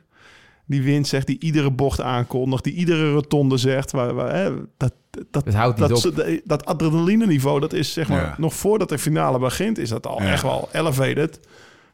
[0.66, 2.64] Die wind zegt, die iedere bocht aankondigt.
[2.64, 3.92] Die iedere rotonde zegt.
[3.92, 4.92] Waar, waar, hè, dat,
[5.30, 6.16] dat, Het houdt niet dat, op.
[6.16, 8.20] dat, dat adrenaline niveau, dat is zeg maar...
[8.20, 8.34] Ja.
[8.38, 10.30] Nog voordat de finale begint, is dat al Ja.
[10.32, 11.40] echt wel elevated.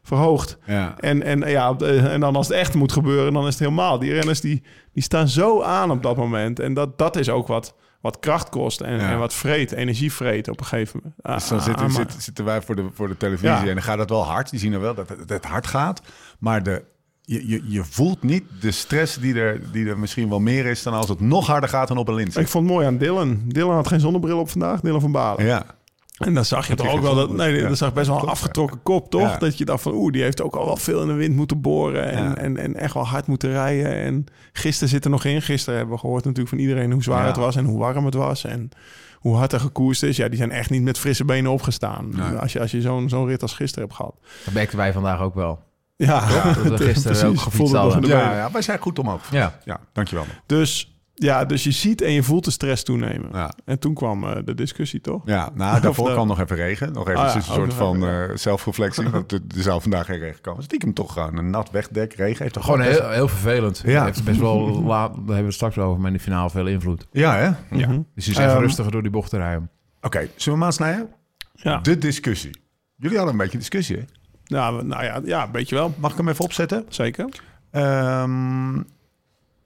[0.03, 0.57] Verhoogd.
[0.65, 0.95] ja.
[0.99, 3.99] En, en, ja, en dan als het echt moet gebeuren, dan is het helemaal.
[3.99, 6.59] Die renners die, die staan zo aan op dat moment.
[6.59, 9.11] En dat, dat is ook wat, wat kracht kost en, Ja.
[9.11, 11.21] en wat vreet, energie vreet op een gegeven moment.
[11.21, 13.59] Ah, Dus dan ah, zitten, maar- zitten, zitten wij voor de, voor de televisie Ja.
[13.67, 14.49] en dan gaat het wel hard.
[14.49, 16.01] Die zien er wel dat het, dat het hard gaat.
[16.39, 16.83] Maar de,
[17.21, 20.83] je, je, je voelt niet de stress die er, die er misschien wel meer is...
[20.83, 22.37] dan als het nog harder gaat dan op een lint.
[22.37, 23.41] Ik vond het mooi aan Dylan.
[23.47, 25.45] Dylan had geen zonnebril op vandaag, Dylan van Balen.
[25.45, 25.65] Ja,
[26.25, 27.31] En dan zag je toch ook wel dat...
[27.31, 27.67] Nee, ja.
[27.67, 29.21] dat zag best wel een afgetrokken kop, toch?
[29.21, 29.37] Ja.
[29.37, 31.61] Dat je dacht van, oeh, die heeft ook al wel veel in de wind moeten
[31.61, 32.11] boren.
[32.11, 32.35] En, Ja.
[32.35, 33.93] en, en echt wel hard moeten rijden.
[33.95, 35.41] En gisteren zit er nog in.
[35.41, 37.27] Gisteren hebben we gehoord natuurlijk van iedereen hoe zwaar Ja.
[37.27, 38.43] het was en hoe warm het was.
[38.43, 38.69] En
[39.15, 40.17] hoe hard er gekoerst is.
[40.17, 42.09] Ja, die zijn echt niet met frisse benen opgestaan.
[42.15, 42.37] Nee.
[42.37, 44.15] Als je, als je zo'n zo'n rit als gisteren hebt gehad.
[44.45, 45.59] Dat merkten wij vandaag ook wel.
[45.95, 46.19] Ja,
[46.63, 48.01] Dat we gisteren ook hadden.
[48.01, 49.31] de ja, ja, wij zijn goed omhoog.
[49.31, 49.59] Ja.
[49.65, 50.25] Ja, dankjewel.
[50.45, 53.29] Dus, ja, dus je ziet en je voelt de stress toenemen.
[53.33, 55.21] Ja, En toen kwam eh, de discussie, toch?
[55.25, 56.93] ja nou, daarvoor de- kwam nog even regen.
[56.93, 59.09] Nog even Ah ja, een soort van eh, zelfreflectie.
[59.09, 60.63] want er, er zou vandaag geen regen komen.
[60.63, 62.13] Stiekem toch gewoon een nat wegdek.
[62.13, 63.81] Regen heeft toch Gewoon best- heel, heel vervelend.
[63.85, 64.03] Ja.
[64.05, 66.49] Heeft best wel laat, daar hebben we het straks wel over, maar in de finale
[66.49, 67.07] veel invloed.
[67.11, 67.77] Ja, hè?
[67.77, 67.87] Ja.
[68.15, 69.69] Dus je is even Ehm, rustiger door die bocht te rijden.
[70.01, 71.09] Oké, zullen we maar snijden?
[71.53, 71.77] Ja.
[71.77, 72.51] De discussie.
[72.95, 74.03] Jullie hadden een beetje discussie, hè?
[74.45, 75.93] Nou, nou ja, ja, een beetje wel.
[75.97, 76.85] Mag ik hem even opzetten?
[76.89, 77.29] Zeker.
[77.71, 78.81] Ehm,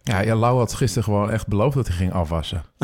[0.07, 2.63] Ja, ja, Lau had gisteren gewoon echt beloofd dat hij ging afwassen.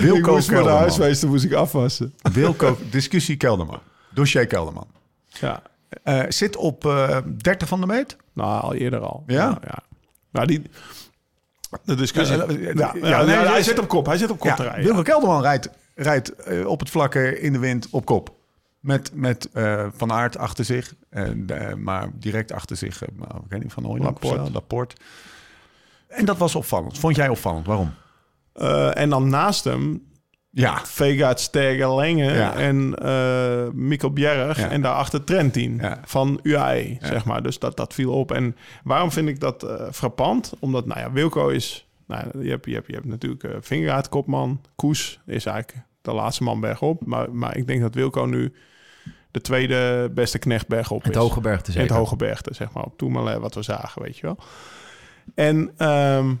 [0.00, 0.76] Wilco ik moest naar de Kelderman.
[0.76, 2.14] huismeester moest ik afwassen.
[2.32, 3.80] Wilco, discussie Kelderman.
[4.10, 4.86] Dossier Kelderman.
[5.28, 5.62] Ja.
[6.02, 8.16] Eh, zit op eh 30 van de meet.
[8.32, 9.22] Nou, al eerder al.
[9.26, 9.58] Ja?
[9.64, 9.78] ja.
[10.30, 10.62] Nou, die...
[11.84, 12.36] De discussie...
[12.36, 14.06] Ja, Ja, eh, ja, ja, nee, hij hij zit op kop.
[14.06, 14.84] Hij zit op kop te rijden.
[14.84, 18.36] Wilco Kelderman rijdt, rijdt eh, op het vlakke in de wind op kop.
[18.88, 20.94] Met, met eh, Van Aert achter zich.
[21.10, 23.98] En, eh, maar direct achter zich, nou, ik weet niet, Van of
[24.52, 24.96] Laporte.
[26.08, 26.98] En dat was opvallend.
[26.98, 27.66] Vond jij opvallend?
[27.66, 27.94] Waarom?
[28.94, 30.06] En dan naast hem
[30.50, 32.54] Ja, Vegaat, Sterger, Lenge Ja.
[32.54, 32.94] en
[33.86, 34.58] Mikkel Bjerg.
[34.58, 34.70] Ja.
[34.70, 36.00] En daarachter Trentin Ja.
[36.04, 37.42] van UAE, zeg maar.
[37.42, 38.32] Dus dat, dat viel op.
[38.32, 40.52] En waarom vind ik dat frappant?
[40.58, 41.88] Omdat, nou ja, Wilco is...
[42.06, 44.60] Nou, je, hebt, je, hebt, je hebt natuurlijk Vingegaard, kopman.
[44.76, 47.06] Koes is eigenlijk de laatste man bergop.
[47.06, 48.52] Maar, maar ik denk dat Wilco nu
[49.38, 51.90] de tweede beste knecht bergop Het hoge berg te In het.
[51.90, 52.84] Hoge Bergte, zeg maar.
[52.84, 54.38] Op Tourmalet, wat we zagen, weet je wel.
[55.34, 56.34] En ehm,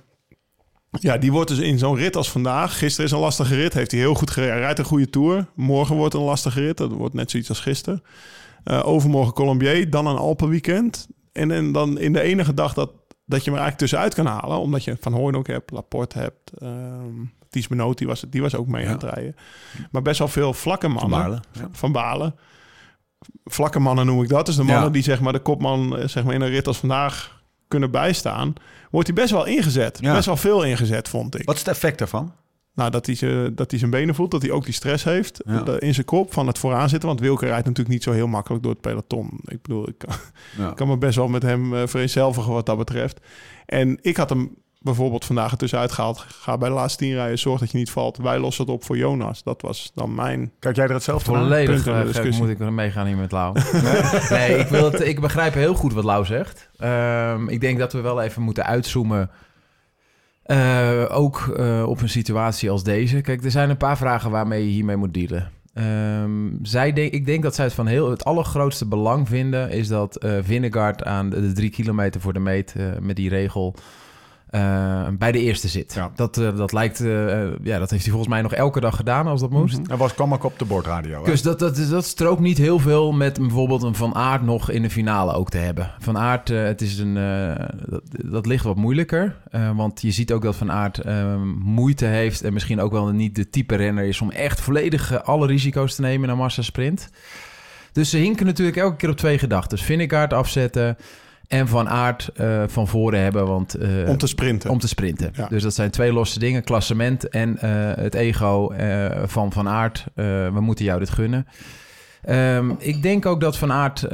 [0.90, 2.78] ja, die wordt dus in zo'n rit als vandaag.
[2.78, 3.74] Gisteren is een lastige rit.
[3.74, 4.54] Heeft hij heel goed gereden.
[4.54, 5.46] Hij rijdt een goede Tour.
[5.54, 6.76] Morgen wordt een lastige rit.
[6.76, 8.02] Dat wordt net zoiets als gisteren.
[8.64, 9.90] Eh, overmorgen Colombier.
[9.90, 11.08] Dan een Alpenweekend.
[11.32, 12.90] En, en dan in de enige dag dat,
[13.24, 14.58] dat je hem er eigenlijk tussenuit kan halen.
[14.58, 16.50] Omdat je Van Hooydonk hebt, Laporte hebt.
[17.50, 19.36] Ties Benoot, die was, die was ook mee aan het rijden.
[19.90, 21.40] Maar best wel veel vlakke mannen.
[21.52, 21.68] Ja.
[21.72, 22.34] Van Balen.
[23.44, 24.46] Vlakke mannen noem ik dat.
[24.46, 24.90] Dus de mannen Ja.
[24.90, 28.52] die zeg maar, de kopman eh, zeg maar, in een rit als vandaag kunnen bijstaan.
[28.90, 29.98] Wordt hij best wel ingezet.
[30.00, 30.14] Ja.
[30.14, 31.44] Best wel veel ingezet, vond ik.
[31.46, 32.32] wat is het effect daarvan?
[32.74, 34.30] Nou, dat hij, ze, dat hij zijn benen voelt.
[34.30, 35.78] Dat hij ook die stress heeft Ja.
[35.78, 37.08] in zijn kop van het vooraan zitten.
[37.08, 39.30] Want Wilke rijdt natuurlijk niet zo heel makkelijk door het peloton.
[39.44, 40.14] Ik bedoel, ik kan,
[40.56, 40.68] Ja.
[40.70, 43.20] ik kan me best wel met hem uh, vereenzelvigen wat dat betreft.
[43.66, 46.18] En ik had hem bijvoorbeeld vandaag er tussenuit gehaald.
[46.28, 48.16] Ga bij de laatste tien rijden, zorg dat je niet valt.
[48.16, 49.42] Wij lossen het op voor Jonas.
[49.42, 50.52] Dat was dan mijn...
[50.58, 51.40] Kijk jij er hetzelfde naar?
[51.40, 52.44] Volledig discussie.
[52.44, 53.54] moet ik meegaan hier met Lau.
[54.30, 56.68] nee, ik, wil het, ik begrijp heel goed wat Lau zegt.
[56.76, 59.30] Ehm, ik denk dat we wel even moeten uitzoomen.
[60.42, 63.20] eh, ook eh, op een situatie als deze.
[63.20, 65.50] Kijk, er zijn een paar vragen waarmee je hiermee moet dealen.
[65.74, 69.70] Ehm, zij denk, ik denk dat zij het van heel het allergrootste belang vinden...
[69.70, 73.74] is dat eh Vingegaard aan de, de drie kilometer voor de meet met die regel...
[74.50, 75.94] eh, bij de eerste zit.
[75.94, 76.10] Ja.
[76.14, 77.08] Dat, eh, dat lijkt, eh,
[77.62, 79.80] ja, dat heeft hij volgens mij nog elke dag gedaan als dat moest.
[79.90, 81.24] Er was, kwam ook op de bordradio.
[81.24, 84.82] Dus dat, dat, dat strookt niet heel veel met bijvoorbeeld een Van Aert nog in
[84.82, 85.90] de finale ook te hebben.
[85.98, 87.14] Van Aert, het is een,
[87.86, 89.36] dat, dat ligt wat moeilijker.
[89.74, 92.42] want je ziet ook dat Van Aert eh, moeite heeft...
[92.42, 94.20] en misschien ook wel niet de type renner is...
[94.20, 97.10] om echt volledig alle risico's te nemen in een massasprint.
[97.92, 99.78] Dus ze hinken natuurlijk elke keer op twee gedachten.
[99.78, 100.96] Vingegaard afzetten
[101.48, 103.46] en Van Aert eh, van voren hebben.
[103.46, 104.70] Want, eh, Om te sprinten.
[104.70, 105.30] om te sprinten.
[105.34, 105.46] Ja.
[105.46, 106.64] Dus dat zijn twee losse dingen.
[106.64, 107.70] Klassement en eh,
[108.02, 108.72] het ego
[109.26, 110.06] van Van Aert.
[110.14, 111.46] We moeten jou dit gunnen.
[112.22, 114.04] Ehm, ik denk ook dat Van Aert,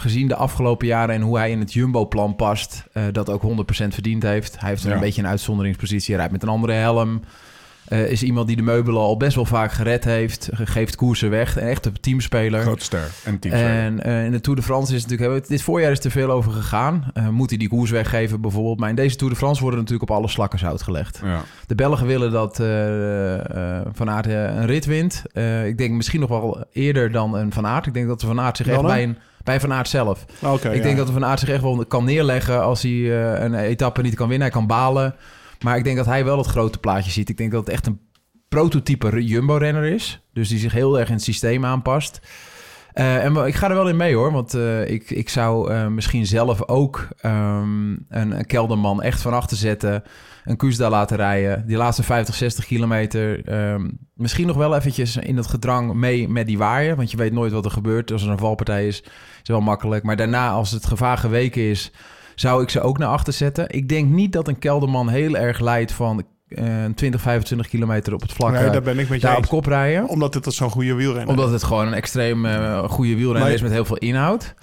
[0.00, 1.14] gezien de afgelopen jaren...
[1.14, 2.84] en hoe hij in het Jumbo-plan past...
[3.12, 4.60] dat ook 100% verdiend heeft.
[4.60, 4.92] Hij heeft Ja.
[4.92, 6.08] een beetje een uitzonderingspositie.
[6.08, 7.20] Hij rijdt met een andere helm.
[7.88, 10.48] Eh, is iemand die de meubelen al best wel vaak gered heeft.
[10.52, 11.56] Geeft koersen weg.
[11.56, 12.60] Een echte teamspeler.
[12.60, 13.70] Grote ster en teamspeler.
[13.70, 15.48] En eh, in de Tour de France is het natuurlijk...
[15.48, 17.10] Dit voorjaar is er veel over gegaan.
[17.14, 18.78] Eh, moet hij die koers weggeven bijvoorbeeld?
[18.78, 21.20] Maar in deze Tour de France worden natuurlijk op alle slakken zout gelegd.
[21.24, 21.42] ja.
[21.66, 25.22] De Belgen willen dat eh, eh, Van Aert een rit wint.
[25.32, 27.86] Eh, ik denk misschien nog wel eerder dan een Van Aert.
[27.86, 30.24] Ik denk dat Van Aert zich echt bij, een, bij Van Aert zelf...
[30.40, 30.82] Oké, ik ja.
[30.82, 34.14] denk dat Van Aert zich echt wel kan neerleggen als hij eh, een etappe niet
[34.14, 34.46] kan winnen.
[34.46, 35.14] Hij kan balen.
[35.64, 37.28] Maar ik denk dat hij wel het grote plaatje ziet.
[37.28, 38.00] Ik denk dat het echt een
[38.48, 40.20] prototype Jumbo-renner is.
[40.32, 42.20] Dus die zich heel erg in het systeem aanpast.
[42.96, 44.32] Eh, en ik ga er wel in mee hoor.
[44.32, 49.32] Want eh, ik, ik zou eh, misschien zelf ook ehm, een, een kelderman echt van
[49.32, 50.02] achter zetten.
[50.44, 51.66] Een Kuusda laten rijden.
[51.66, 53.44] Die laatste 50, 60 kilometer.
[53.44, 56.96] ehm, misschien nog wel eventjes in het gedrang mee met die waaier.
[56.96, 58.12] Want je weet nooit wat er gebeurt.
[58.12, 59.02] Als er een valpartij is,
[59.42, 60.04] is wel makkelijk.
[60.04, 61.92] Maar daarna, als het gevaar geweken is,
[62.36, 63.68] zou ik ze ook naar achter zetten.
[63.68, 68.20] Ik denk niet dat een kelderman heel erg leidt van eh, 20, 25 kilometer op
[68.20, 68.52] het vlak.
[68.52, 69.48] Nee, eh, daar ben ik met je daar op eens.
[69.48, 70.08] kop rijden.
[70.08, 73.62] Omdat dit zo'n goede wielrenner Omdat het gewoon een extreem eh, goede wielrenner Maar- is
[73.62, 74.54] met heel veel inhoud.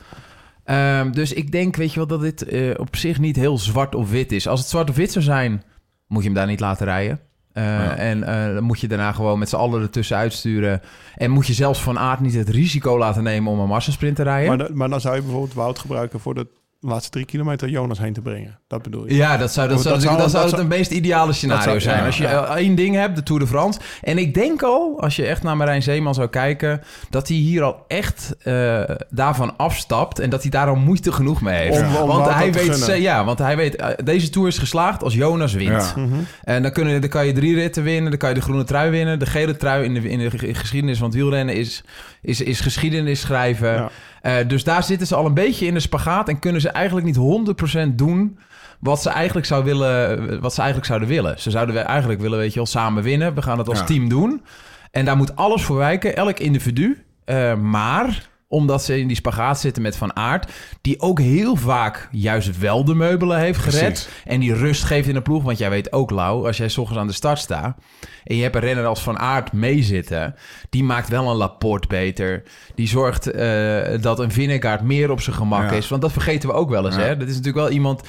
[0.63, 3.95] Ehm, dus ik denk, weet je wel, dat dit eh, op zich niet heel zwart
[3.95, 4.47] of wit is.
[4.47, 5.63] Als het zwart of wit zou zijn,
[6.07, 7.19] moet je hem daar niet laten rijden.
[7.53, 7.95] Eh, Ja.
[7.95, 10.81] En eh, dan moet je daarna gewoon met z'n allen ertussen uitsturen.
[11.15, 14.23] En moet je zelfs van aard niet het risico laten nemen om een massasprint te
[14.23, 14.57] rijden.
[14.57, 16.47] Maar, maar dan zou je bijvoorbeeld Wout gebruiken voor de
[16.86, 18.60] laatste drie kilometer Jonas heen te brengen.
[18.67, 19.15] Dat bedoel je?
[19.15, 21.34] Ja, dat zou, dat Oh, zou, dat zou- dat zou dat het zou- meest ideale
[21.34, 21.98] scenario zou- zijn.
[22.00, 22.46] ja, als je ja.
[22.46, 23.80] eh, één ding hebt, de Tour de France.
[24.02, 26.82] En ik denk al, als je echt naar Marijn Zeeman zou kijken...
[27.10, 30.19] dat hij hier al echt eh, daarvan afstapt...
[30.19, 31.82] en dat hij daar al moeite genoeg mee heeft.
[31.82, 35.13] Om- om want, hij weet, ja, want hij weet, eh, deze Tour is geslaagd als
[35.13, 35.93] Jonas wint.
[35.96, 36.02] Ja.
[36.02, 36.13] Mhm.
[36.43, 38.10] En dan, kunnen, dan kan je drie ritten winnen.
[38.10, 39.19] Dan kan je de groene trui winnen.
[39.19, 41.84] De gele trui in de, in de ge- geschiedenis van het wielrennen is,
[42.23, 43.73] is, is geschiedenis schrijven.
[43.73, 43.89] Ja.
[44.21, 46.29] Eh, dus daar zitten ze al een beetje in de spagaat.
[46.29, 47.15] En kunnen ze eigenlijk niet
[47.86, 48.38] 100% doen
[48.79, 51.39] wat ze eigenlijk, zou willen, wat ze eigenlijk zouden willen.
[51.41, 53.33] Ze zouden we eigenlijk willen, weet je wel, samen winnen.
[53.36, 53.86] We gaan het als Ja.
[53.86, 54.41] team doen.
[54.91, 57.03] En daar moet alles voor wijken, elk individu.
[57.25, 60.52] Eh, maar omdat ze in die spagaat zitten met Van Aert...
[60.82, 63.80] die ook heel vaak juist wel de meubelen heeft gered...
[63.82, 64.08] Precies.
[64.26, 65.44] en die rust geeft in de ploeg.
[65.44, 67.78] Want jij weet ook, Lau, als jij s ochtends aan de start staat...
[68.24, 70.36] en je hebt een renner als Van Aert meezitten...
[70.70, 72.44] die maakt wel een Laporte beter.
[72.76, 75.78] Die zorgt eh, dat een Vingegaard meer op zijn gemak Ja.
[75.78, 75.88] is.
[75.88, 77.02] Want dat vergeten we ook wel eens, Ja.
[77.02, 77.18] hè?
[77.18, 78.02] Dat is natuurlijk wel iemand...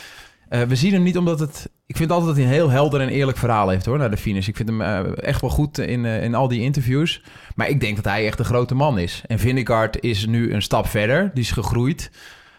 [0.54, 1.70] eh, we zien hem niet omdat het...
[1.86, 4.16] Ik vind altijd dat hij een heel helder en eerlijk verhaal heeft, hoor, naar de
[4.16, 4.48] finish.
[4.48, 7.22] Ik vind hem eh, echt wel goed in, eh, in al die interviews.
[7.54, 9.22] Maar ik denk dat hij echt een grote man is.
[9.26, 11.30] En Vingegaard is nu een stap verder.
[11.34, 12.10] Die is gegroeid.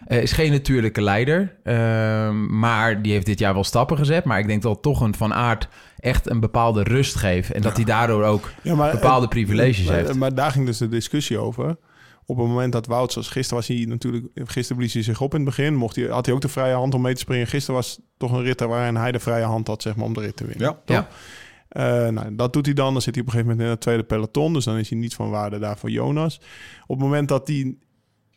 [0.07, 1.55] Is geen natuurlijke leider.
[1.63, 4.23] Ehm, maar die heeft dit jaar wel stappen gezet.
[4.23, 5.67] Maar ik denk dat toch een Van Aert
[5.99, 7.51] echt een bepaalde rust geeft.
[7.51, 10.13] En dat hij daardoor ook Ja, maar, bepaalde privileges maar, heeft.
[10.13, 11.77] Maar daar ging dus de discussie over.
[12.25, 14.25] Op het moment dat Wout, zoals gisteren was hij natuurlijk...
[14.35, 15.75] Gisteren blies hij zich op in het begin.
[15.75, 17.47] Mocht hij, had hij ook de vrije hand om mee te springen.
[17.47, 20.19] Gisteren was toch een rit waarin hij de vrije hand had zeg maar, om de
[20.21, 20.67] rit te winnen.
[20.67, 20.79] Ja.
[20.85, 20.95] toch?
[20.97, 21.07] Ja.
[22.05, 22.93] Eh, nou, dat doet hij dan.
[22.93, 24.53] Dan zit hij op een gegeven moment in het tweede peloton.
[24.53, 26.39] Dus dan is hij niet van waarde daar voor Jonas.
[26.87, 27.75] Op het moment dat hij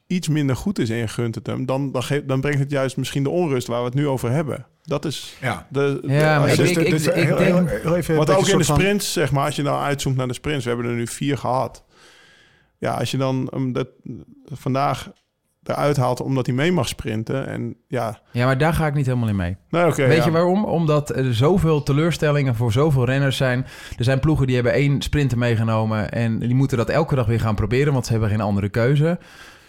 [0.07, 1.67] iets minder goed is in gunt het hem...
[1.67, 4.31] Dan, dan, geeft, dan brengt het juist misschien de onrust waar we het nu over
[4.31, 4.67] hebben.
[4.83, 5.67] Dat is Ja.
[5.71, 5.99] de...
[6.03, 7.69] de- Ja, maar ik- ik- Dus ik denk-
[8.07, 10.35] want een ook in de van- sprints, zeg maar, als je dan uitzoomt naar de
[10.35, 11.85] sprints, we hebben er nu vier gehad.
[12.79, 13.89] Ja, als je dan dat
[14.45, 15.11] vandaag
[15.69, 17.47] eruit haalt omdat hij mee mag sprinten.
[17.47, 19.57] En ja, Ja, maar daar ga ik niet helemaal in mee.
[19.71, 20.25] Weet ja.
[20.25, 20.65] je waarom?
[20.65, 23.67] Omdat er zoveel teleurstellingen voor zoveel renners zijn.
[23.97, 26.11] Er zijn ploegen die hebben één sprinter meegenomen...
[26.13, 27.93] en die moeten dat elke dag weer gaan proberen...
[27.93, 29.19] want ze hebben geen andere keuze.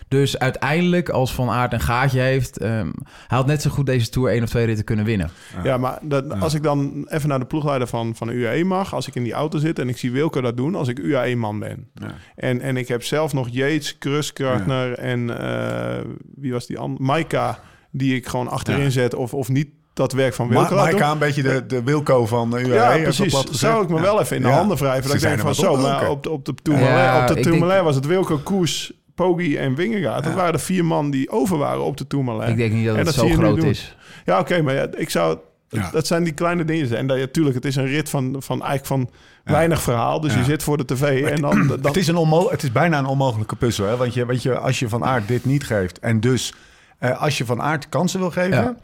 [0.10, 2.58] Dus uiteindelijk, als Van Aert een gaatje heeft...
[2.58, 2.90] ehm,
[3.28, 5.30] hij had net zo goed deze Tour één of twee ritten kunnen winnen.
[5.64, 8.94] Ja, maar dat, als ik dan even naar de ploegleider van, van de UAE mag,
[8.94, 11.60] als ik in die auto zit en ik zie Wilco dat doen, als ik UAE-man
[11.60, 11.88] ben.
[11.94, 12.14] Ja.
[12.36, 17.04] En, en ik heb zelf nog Yates, Kruskrachner en eh, wie was die andere?
[17.04, 17.60] Maika,
[17.92, 18.90] die ik gewoon achterin Ja.
[18.90, 20.76] zet of, of niet dat werk van Wilco.
[20.76, 22.98] Maika, een beetje de, de Wilco van de UAE.
[22.98, 23.32] Ja, precies.
[23.32, 23.50] plat.
[23.52, 24.02] Zou ik me Ja.
[24.02, 24.54] wel even in de Ja.
[24.56, 25.04] handen wrijven.
[25.08, 27.42] Dat ik denk van zo, op, maar op de, op de Tourmalet, Ja, op de
[27.42, 28.94] Tourmalet denk- was het Wilco, Koes,
[29.26, 30.24] Poggi en Wingegaard.
[30.24, 32.50] Dat waren de vier man die over waren op de Tourmalet.
[32.50, 33.96] Ik denk niet dat En het dat zo groot is.
[34.26, 35.38] Ja, oké, maar ja, ik zou...
[35.70, 35.90] Ja.
[35.92, 36.98] Dat zijn die kleine dingen.
[36.98, 39.10] En dat, ja, tuurlijk, het is een rit van, van eigenlijk van
[39.46, 39.52] Ja.
[39.52, 40.20] weinig verhaal.
[40.20, 41.68] Dus je zit voor de tv en dan...
[41.68, 43.86] dan Het is, een onmo het is bijna een onmogelijke puzzel.
[43.86, 43.98] Hè?
[43.98, 46.00] Want je, weet je, als je Van Aert dit niet geeft...
[46.00, 46.54] en dus
[46.98, 48.78] eh, als je Van Aert kansen wil geven...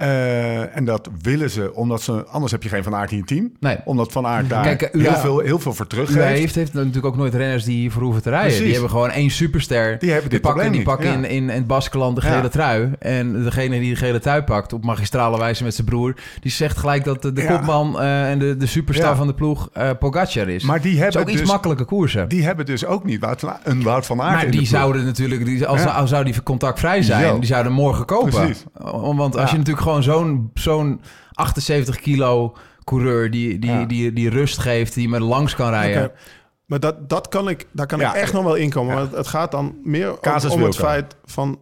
[0.00, 2.24] Eh, en dat willen ze, omdat ze...
[2.26, 3.52] Anders heb je geen Van Aert in je team.
[3.60, 3.76] Nee.
[3.84, 5.18] Omdat Van Aert daar Kijk, heel, ja.
[5.18, 6.26] veel, heel veel voor U teruggeeft.
[6.38, 8.46] heeft, heeft natuurlijk ook nooit renners die hiervoor hoeven te rijden.
[8.46, 8.64] Precies.
[8.64, 9.98] Die hebben gewoon één superster.
[9.98, 11.14] Die hebben dit pakken, probleem die pakken ja.
[11.14, 12.48] in, in, in het Baskeland de gele Ja.
[12.48, 12.90] trui.
[12.98, 16.14] En degene die de gele trui pakt op magistrale wijze met zijn broer...
[16.40, 19.90] die zegt gelijk dat de, kopman eh, en de, de superstar van de ploeg eh
[19.98, 20.62] Pogacar is.
[20.62, 22.28] Maar die hebben ook iets dus- makkelijke koersen.
[22.28, 24.66] Die hebben dus ook niet Wout van Aert- een Wout van Aert maar in die
[24.66, 28.30] zouden natuurlijk, die, als, zou die contactvrij zijn, die zouden morgen kopen.
[28.30, 28.64] Precies.
[28.92, 31.00] Want als je natuurlijk gewoon zo'n zo'n
[31.32, 33.84] 78 kilo coureur die, die, Ja.
[33.84, 36.12] die, die rust geeft, die met langs kan rijden.
[36.66, 38.08] Maar dat, dat kan ik, daar kan Ja.
[38.14, 38.94] ik echt nog wel inkomen.
[38.94, 40.18] Want het gaat dan meer
[40.50, 41.58] om, het feit van...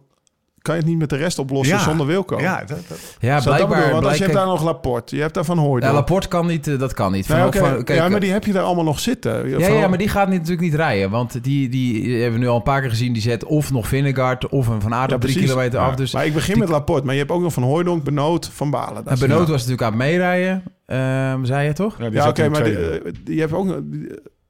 [0.61, 1.83] Kan je het niet met de rest oplossen Ja.
[1.83, 2.39] zonder Wilco?
[2.39, 3.67] Ja, dat, dat- Ja, dat blijkbaar.
[3.67, 3.91] bedoelen?
[3.93, 5.91] Want als je hebt daar nog Laporte, je hebt daar Van Hooydonk.
[5.91, 7.27] ja, Laporte kan niet, eh, dat kan niet.
[7.27, 7.57] Nee, Van- oké.
[7.57, 9.49] van- kijk, ja, maar die heb je daar allemaal nog zitten.
[9.49, 11.09] Ja, ja, maar die gaat niet, natuurlijk niet rijden.
[11.09, 13.13] Want die, die hebben we nu al een paar keer gezien.
[13.13, 15.49] Die zet of nog Vingegaard of een Van Aert Ja, op drie precies.
[15.51, 15.95] kilometer af.
[15.95, 17.05] Dus Maar ik begin die- met Laporte.
[17.05, 19.03] Maar je hebt ook nog Van Hooydonk, Benoot, Van Balen.
[19.03, 20.63] Dat en Benoot was natuurlijk aan het meerijden.
[20.85, 21.97] Ehm, zei je toch?
[21.97, 23.75] ja, die Ja, zat oké, maar die, eh, die ook eh,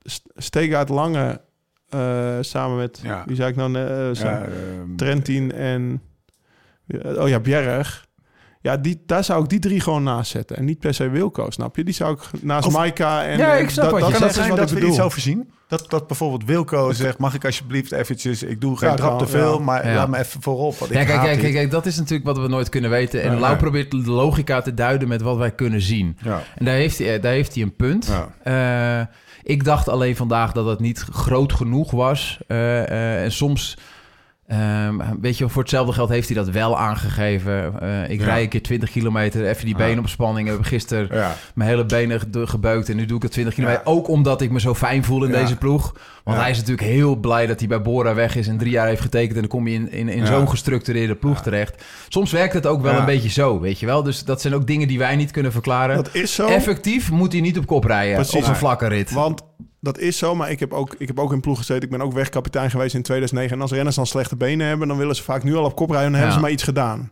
[0.04, 1.42] St- Stegaard Lange
[1.90, 3.00] eh, samen met...
[3.04, 3.24] Ja.
[3.26, 3.76] Wie zei ik nou?
[3.76, 6.02] eh, Ja, ehm, Trentin en...
[7.04, 8.08] Oh ja, Bjerg.
[8.62, 10.58] Ja, die, daar zou ik die drie gewoon naast zetten.
[10.58, 11.84] En niet per se Wilco, snap je?
[11.84, 13.38] Die zou ik naast Of- Maika en...
[13.38, 14.96] Ja, eh, ik snap dat, wat dat, je dat zijn wat dat ik we bedoel.
[14.96, 15.50] iets over zien?
[15.68, 18.44] Dat, dat bijvoorbeeld Wilco zegt, mag ik alsjeblieft eventjes...
[18.44, 19.64] Ik doe geen Ja, trap te veel, ja.
[19.64, 19.96] maar Ja.
[19.96, 20.78] laat me even voorop.
[20.78, 23.22] Want Ja, kijk, kijk, kijk, kijk, dat is natuurlijk wat we nooit kunnen weten.
[23.24, 26.18] En Lau probeert de logica te duiden met wat wij kunnen zien.
[26.24, 26.42] Ja.
[26.56, 28.12] En daar heeft hij, daar heeft hij een punt.
[28.44, 29.00] Ja.
[29.02, 32.40] Eh, ik dacht alleen vandaag dat het niet groot genoeg was.
[32.48, 33.78] Eh, eh, en soms
[34.50, 37.82] Ehm, weet je, voor hetzelfde geld heeft hij dat wel aangegeven.
[37.82, 38.26] Eh, ik Ja.
[38.26, 39.86] rij een keer 20 kilometer, even die Ja.
[39.86, 40.48] beenopspanning.
[40.48, 41.36] Ik heb gisteren Ja.
[41.56, 43.82] mijn hele benen ge- gebeukt en nu doe ik het 20 kilometer.
[43.86, 43.92] Ja.
[43.92, 45.96] Ook omdat ik me zo fijn voel in deze ploeg.
[46.24, 48.88] Want hij is natuurlijk heel blij dat hij bij Bora weg is en drie jaar
[48.88, 49.34] heeft getekend.
[49.34, 51.84] En dan kom je in, in, in zo'n gestructureerde ploeg terecht.
[52.08, 54.04] Soms werkt het ook wel een beetje zo, weet je wel.
[54.04, 55.96] Dus dat zijn ook dingen die wij niet kunnen verklaren.
[55.96, 56.48] Dat is zo.
[56.48, 58.36] Effectief moet hij niet op kop rijden Precies.
[58.44, 59.12] op een vlakke rit.
[59.12, 59.42] Want
[59.80, 61.84] dat is zo, maar ik heb, ook, ik heb ook in ploeg gezeten.
[61.84, 63.56] Ik ben ook wegkapitein geweest in 2009.
[63.56, 65.90] En als renners dan slechte benen hebben, dan willen ze vaak nu al op kop
[65.90, 66.06] rijden.
[66.06, 67.12] En dan hebben ze maar iets gedaan.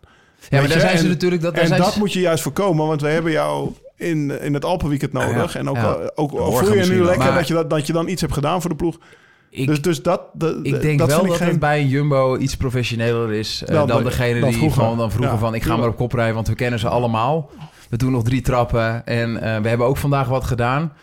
[0.49, 1.41] ja, maar daar zijn ze En- natuurlijk...
[1.41, 4.53] Dat, daar en dat ze- moet je juist voorkomen, want we hebben jou in, in
[4.53, 5.53] het Alpenweekend nodig.
[5.53, 5.60] Ja.
[5.60, 6.12] En ook, Ja.
[6.15, 8.62] ook voel je nu lekker Maar- dat, je dat, dat je dan iets hebt gedaan
[8.62, 8.97] voor de ploeg.
[9.49, 11.47] ik, dus, dus dat, de, ik denk dat wel dat geen...
[11.47, 14.82] het bij een Jumbo iets professioneler is eh, Dan dan, de- degene dan die vroeger.
[14.82, 16.88] gewoon dan vroeger Ja, van ik ga maar op kop rijden, want we kennen ze
[16.88, 17.49] allemaal.
[17.89, 20.93] We doen nog drie trappen en eh, we hebben ook vandaag wat gedaan.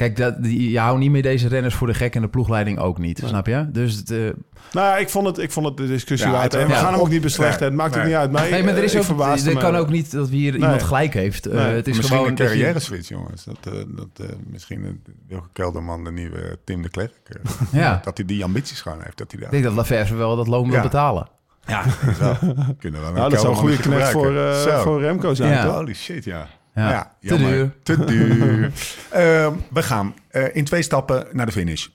[0.00, 2.78] Kijk, dat, die, je houdt niet meer deze renners voor de gek en de ploegleiding
[2.78, 3.70] ook niet, snap je?
[3.70, 4.32] Dus het, eh, Nou
[4.72, 6.54] ja, ik vond het, ik vond het de discussie Ja, waard.
[6.54, 6.78] En we ja.
[6.78, 7.64] gaan hem ook niet beslechten.
[7.66, 8.00] Het maakt Nee.
[8.00, 8.30] ook niet uit.
[8.32, 9.60] Maar nee, maar er is ik ook, verbaasde er me.
[9.60, 10.60] kan ook niet dat we hier Nee.
[10.60, 11.46] iemand gelijk heeft.
[11.46, 13.44] Eh, het is misschien gewoon een dat je- carrière switch, jongens.
[13.44, 14.90] Dat, eh, dat, eh, misschien uh,
[15.28, 17.12] Wilke Kelderman de nieuwe Tim de Klerk.
[17.72, 18.00] Ja.
[18.04, 19.18] Dat hij die ambities gewoon heeft.
[19.18, 19.50] Dat hij Ik daar...
[19.50, 20.82] denk dat Laverse wel dat loon wil Ja.
[20.82, 21.28] betalen.
[21.66, 21.84] Ja,
[22.18, 22.36] wel.
[22.78, 24.82] Kunnen we Nou, dat zou een goede knecht voor, eh, Zo.
[24.82, 25.66] voor Remco zijn?
[25.68, 26.46] Holy shit, ja.
[26.74, 27.16] Ja.
[27.20, 27.74] Te duur.
[27.82, 28.72] Te duur.
[29.10, 31.86] Ehm, we gaan eh, in twee stappen naar de finish.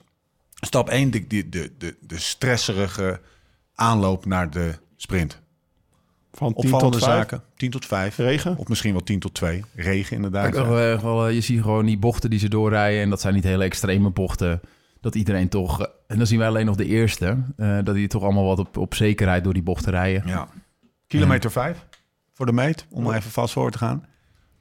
[0.54, 3.20] Stap 1, de, de, de, de, de stresserige
[3.74, 5.40] aanloop naar de sprint.
[6.32, 7.16] Van 10 Opvallende tot 5.
[7.18, 7.42] zaken.
[7.56, 8.16] 10 tot 5.
[8.16, 8.56] Regen.
[8.56, 9.64] Of misschien wel 10 tot 2.
[9.74, 10.54] Regen inderdaad.
[10.54, 10.68] Eh,
[11.02, 13.02] wel, eh, je ziet gewoon die bochten die ze doorrijden.
[13.02, 14.60] En dat zijn niet hele extreme bochten.
[15.00, 15.80] Dat iedereen toch...
[16.06, 17.36] En dan zien wij alleen nog de eerste.
[17.56, 20.22] eh, dat die toch allemaal wat op, op zekerheid door die bochten rijden.
[20.26, 20.48] Ja.
[21.06, 21.86] Kilometer 5
[22.32, 24.04] voor de meet, om maar even vast voor te gaan.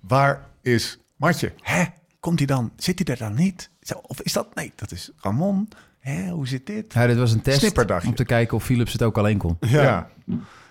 [0.07, 1.51] Waar is Martje?
[1.61, 1.83] Hè?
[2.19, 2.71] Komt hij dan?
[2.77, 3.69] Zit hij er dan niet?
[3.81, 4.55] Zo, Of is dat?
[4.55, 5.69] Nee, dat is Ramon.
[5.99, 6.93] Hè, hoe zit dit?
[6.93, 9.57] Ja, dit was een test om te kijken of Philips het ook alleen kon.
[9.59, 10.09] Ja.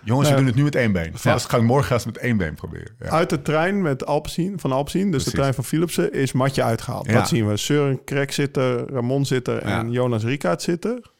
[0.03, 0.33] Jongens, Ja.
[0.33, 1.11] we doen het nu met één been.
[1.11, 1.17] Ja.
[1.17, 2.95] Vast gaan we morgen gaan we het met één been proberen.
[2.99, 3.09] Ja.
[3.09, 5.31] Uit de trein met Alpecin, van Alpecin, dus Precies.
[5.31, 7.05] de trein van Philipsen, is Matje uitgehaald.
[7.05, 7.13] Ja.
[7.13, 7.57] Dat zien we.
[7.57, 9.91] Søren Krek zit er, Ramon zit er en Ja.
[9.91, 11.11] Jonas Rikaert zit er.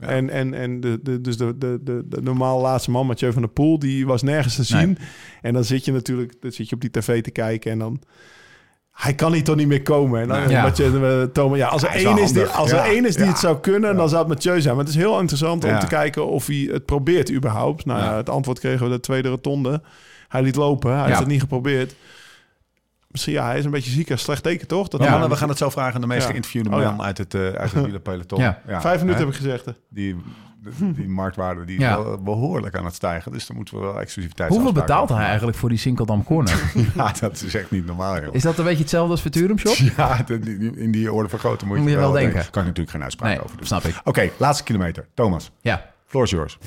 [0.00, 0.06] Ja.
[0.06, 3.42] En, en, en de, de, dus de, de, de, de normaal laatste man, Mathieu van
[3.42, 4.98] der Poel, die was nergens te zien.
[5.42, 8.00] En dan zit je natuurlijk dan zit je op die tv te kijken en dan...
[8.90, 10.20] Hij kan hier toch niet meer komen.
[10.20, 10.48] En dan.
[10.48, 10.62] Ja.
[10.62, 13.38] Mathieu, eh, Thomas, ja, als er één is, die, als er één is die het
[13.38, 14.74] zou kunnen, dan zou het Mathieu zijn.
[14.74, 17.84] Maar het is heel interessant om te kijken of hij het probeert überhaupt.
[17.84, 19.82] Nou het antwoord kregen we de tweede rotonde.
[20.28, 21.94] Hij liet lopen, hij heeft het niet geprobeerd.
[23.10, 24.08] Misschien, ja, hij is een beetje ziek.
[24.10, 24.88] Een slecht teken, toch?
[24.88, 26.28] Dat Ja, we gaan het zo vragen aan de meest Ja.
[26.30, 26.90] geïnterviewde Oh, ja.
[26.90, 28.40] man uit het, eh uit het wielerpeloton.
[28.40, 28.60] Ja.
[28.66, 29.18] Vijf minuten hè?
[29.18, 29.64] heb ik gezegd.
[29.64, 29.72] hè.
[29.88, 30.16] Die,
[30.78, 32.02] die, die marktwaarde die is Ja.
[32.02, 33.32] wel behoorlijk aan het stijgen.
[33.32, 36.62] Dus dan moeten we wel exclusiviteit Hoeveel betaalt hij eigenlijk voor die Sinkeldam Corner?
[36.94, 38.34] Ja, dat is echt niet normaal, joh.
[38.34, 39.74] Is dat een beetje hetzelfde als Futurum Shop?
[39.96, 40.24] Ja,
[40.76, 42.34] in die orde van grootte moet je, Moet je wel denken.
[42.34, 43.66] Daar kan ik natuurlijk geen uitspraak Nee, over doen.
[43.66, 44.00] snap ik.
[44.04, 45.06] Oké, laatste kilometer.
[45.14, 45.90] Thomas, Ja.
[46.06, 46.58] floor is yours.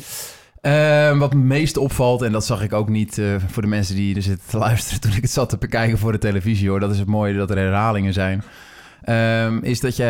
[0.63, 3.95] Ehm, wat me meest opvalt, en dat zag ik ook niet eh, voor de mensen
[3.95, 6.79] die er zitten te luisteren toen ik het zat te bekijken voor de televisie hoor.
[6.79, 8.43] Dat is het mooie dat er herhalingen zijn.
[9.03, 10.03] Ehm, is dat je,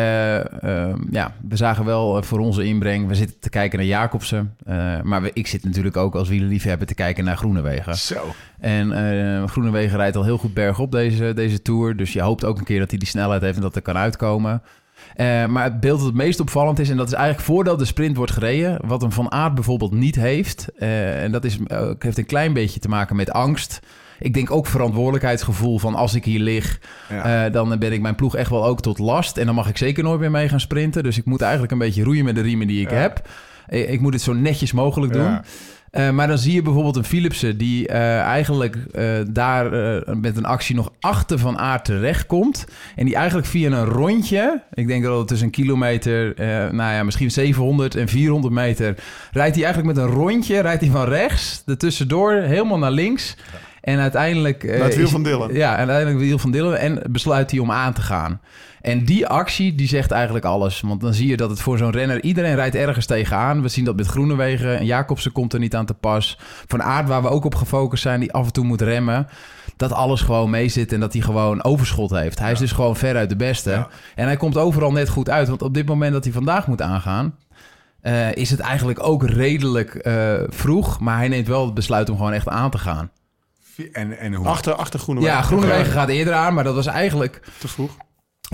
[0.60, 4.56] ehm, ja, we zagen wel eh, voor onze inbreng, we zitten te kijken naar Jacobsen.
[4.66, 7.96] eh, maar we, ik zit natuurlijk ook als wielerliefhebber te kijken naar Groenewegen.
[7.96, 8.34] Zo.
[8.60, 11.96] En eh Groenewegen rijdt al heel goed bergop deze, deze Tour.
[11.96, 13.96] Dus je hoopt ook een keer dat hij die snelheid heeft en dat er kan
[13.96, 14.62] uitkomen.
[15.14, 16.90] Eh, maar het beeld dat het meest opvallend is...
[16.90, 18.78] en dat is eigenlijk voordat de sprint wordt gereden...
[18.86, 20.68] wat een Van Aert bijvoorbeeld niet heeft...
[20.78, 23.80] eh, en dat is, eh, heeft een klein beetje te maken met angst...
[24.18, 27.50] Ik denk ook verantwoordelijkheidsgevoel van als ik hier lig, Ja.
[27.50, 29.36] dan ben ik mijn ploeg echt wel ook tot last.
[29.36, 31.02] En dan mag ik zeker nooit meer mee gaan sprinten.
[31.02, 32.96] Dus ik moet eigenlijk een beetje roeien met de riemen die ik Ja.
[32.96, 33.28] heb.
[33.68, 35.22] Ik moet het zo netjes mogelijk doen.
[35.22, 35.42] Ja.
[35.94, 39.70] Eh, maar dan zie je bijvoorbeeld een Philipsen die eh, eigenlijk eh, daar
[40.16, 42.64] met een actie nog achter van aard terechtkomt.
[42.96, 46.34] En die eigenlijk via een rondje, ik denk dat het tussen een kilometer,
[46.74, 48.94] nou ja, misschien 700 en 400 meter,
[49.32, 53.36] rijdt hij eigenlijk met een rondje, rijdt hij van rechts, er tussendoor, helemaal naar links.
[53.84, 54.62] En uiteindelijk...
[54.62, 55.52] het wiel van Dylan.
[55.52, 56.74] Ja, en uiteindelijk wiel van Dylan.
[56.74, 58.40] En besluit hij om aan te gaan.
[58.80, 60.80] En die actie, die zegt eigenlijk alles.
[60.80, 62.22] Want dan zie je dat het voor zo'n renner...
[62.22, 63.62] Iedereen rijdt ergens tegenaan.
[63.62, 64.78] We zien dat met Groenewegen.
[64.78, 66.38] En Jacobsen komt er niet aan te pas.
[66.66, 68.20] Van Aert, waar we ook op gefocust zijn...
[68.20, 69.26] die af en toe moet remmen.
[69.76, 72.38] Dat alles gewoon meezit en dat hij gewoon overschot heeft.
[72.38, 73.70] Hij is dus gewoon veruit de beste.
[73.70, 73.88] Ja.
[74.14, 75.48] En hij komt overal net goed uit.
[75.48, 77.34] Want op dit moment dat hij vandaag moet aangaan...
[78.00, 81.00] eh, is het eigenlijk ook redelijk eh, vroeg.
[81.00, 83.10] Maar hij neemt wel het besluit om gewoon echt aan te gaan.
[83.92, 84.46] En, en hoe?
[84.46, 85.36] Achter, achter Groenewegen.
[85.36, 87.96] Ja, Groenewegen gaat eerder aan, maar dat was eigenlijk Te vroeg.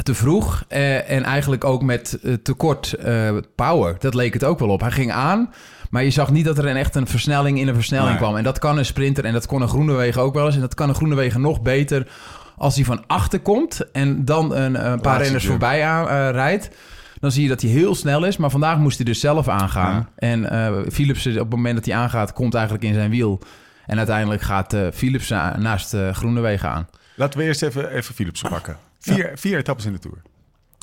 [0.02, 0.64] te vroeg.
[0.68, 3.96] eh, en eigenlijk ook met eh, tekort eh, power.
[3.98, 4.80] Dat leek het ook wel op.
[4.80, 5.52] Hij ging aan,
[5.90, 8.18] maar je zag niet dat er een echt een versnelling in een versnelling Nee.
[8.18, 8.36] kwam.
[8.36, 10.54] En dat kan een sprinter en dat kon een Groenewegen ook wel eens.
[10.54, 12.08] En dat kan een Groenewegen nog beter
[12.56, 15.58] als hij van achter komt en dan een, een paar renners jump.
[15.60, 16.70] voorbij aan, eh, rijdt.
[17.20, 18.36] dan zie je dat hij heel snel is.
[18.36, 19.94] Maar vandaag moest hij dus zelf aangaan.
[19.94, 20.28] Ja.
[20.28, 23.40] En eh Philipsen, op het moment dat hij aangaat, komt eigenlijk in zijn wiel.
[23.90, 26.88] En uiteindelijk gaat eh Philipsen naast eh Groenewegen aan.
[27.16, 28.76] Laten we eerst even, even Philipsen pakken.
[29.00, 30.16] Vier, vier etappes in de Tour.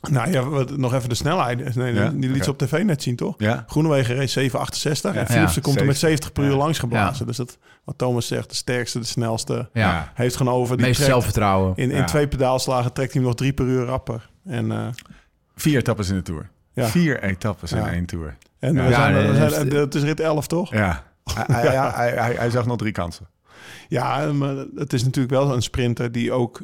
[0.10, 1.76] Nou ja, wat- nog even de snelheid.
[1.76, 3.36] Nee, Ja, Die liet ze op tv net zien, toch?
[3.38, 3.63] Ja.
[3.67, 5.20] Groenewegen race 768 Ja.
[5.20, 6.56] en Philipsen Ja, komt er met 70 per uur Ja.
[6.58, 7.26] langs geblazen.
[7.28, 9.54] Dus dat, wat Thomas zegt, de sterkste, de snelste.
[9.74, 10.12] Ja, Ja.
[10.13, 10.78] Heeft gewoon over.
[10.78, 11.74] Die meest trekt- zelfvertrouwen.
[11.76, 12.04] in, in Ja.
[12.04, 14.30] twee pedaalslagen trekt hij hem nog drie per uur rapper.
[14.46, 14.88] En, eh,
[15.56, 16.50] Vier etappes in de Tour.
[16.74, 16.86] Ja.
[16.86, 17.91] Vier etappes in Ja.
[17.91, 18.38] één Tour.
[18.60, 18.91] en we Ja,
[19.50, 20.71] zijn, we het is rit 11, toch?
[20.73, 21.04] Ja.
[21.34, 23.30] Hij, ja, hij, hij, hij zag nog drie kansen.
[23.88, 26.63] Ja, maar het is natuurlijk wel een sprinter die ook,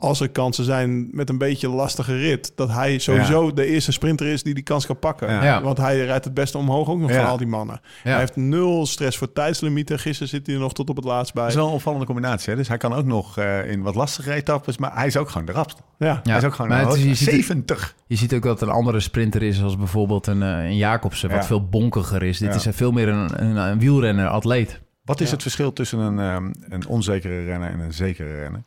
[0.00, 4.26] als er kansen zijn met een beetje lastige rit, dat hij sowieso de eerste sprinter
[4.26, 5.30] is die die kans kan pakken.
[5.32, 5.44] Ja.
[5.44, 5.62] Ja.
[5.62, 7.16] Want hij rijdt het beste omhoog ook nog Ja.
[7.20, 7.80] van al die mannen.
[8.04, 8.10] Ja.
[8.10, 9.98] Hij heeft nul stress voor tijdslimieten.
[9.98, 11.42] Gisteren zit hij er nog tot op het laatst bij.
[11.42, 12.50] Dat is wel een opvallende combinatie.
[12.50, 12.56] Hè?
[12.56, 15.46] Dus hij kan ook nog eh, in wat lastige etappes, maar hij is ook gewoon
[15.46, 15.82] de rapste.
[15.98, 16.06] Ja.
[16.06, 17.94] Ja, Hij is ook gewoon maar het is- je, ziet, 70.
[18.06, 21.38] je ziet ook dat een andere sprinter is, als bijvoorbeeld een, eh, een Jacobsen, wat
[21.40, 21.44] Ja.
[21.44, 22.38] veel bonkiger is.
[22.38, 22.70] Dit Ja.
[22.70, 24.80] is veel meer een, een, een wielrenner, atleet.
[25.04, 25.32] Wat is Ja.
[25.32, 28.62] het verschil tussen een, ehm, een onzekere renner en een zekere renner?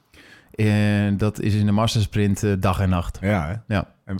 [0.56, 3.18] En dat is in de massasprint eh, dag en nacht.
[3.22, 3.76] Ja, hè?
[3.76, 3.88] Ja.
[4.06, 4.18] En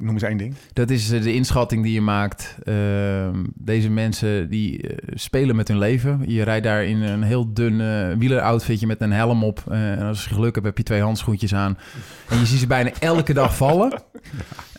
[0.00, 0.54] noem eens één ding.
[0.72, 2.56] Dat is eh, de inschatting die je maakt.
[2.64, 6.22] Ehm, deze mensen die eh, spelen met hun leven.
[6.26, 7.78] Je rijdt daar in een heel dun
[8.18, 9.62] wieleroutfitje met een helm op.
[9.70, 11.78] En als je geluk hebt, heb je twee handschoentjes aan.
[12.28, 13.92] En je ziet ze bijna elke dag vallen.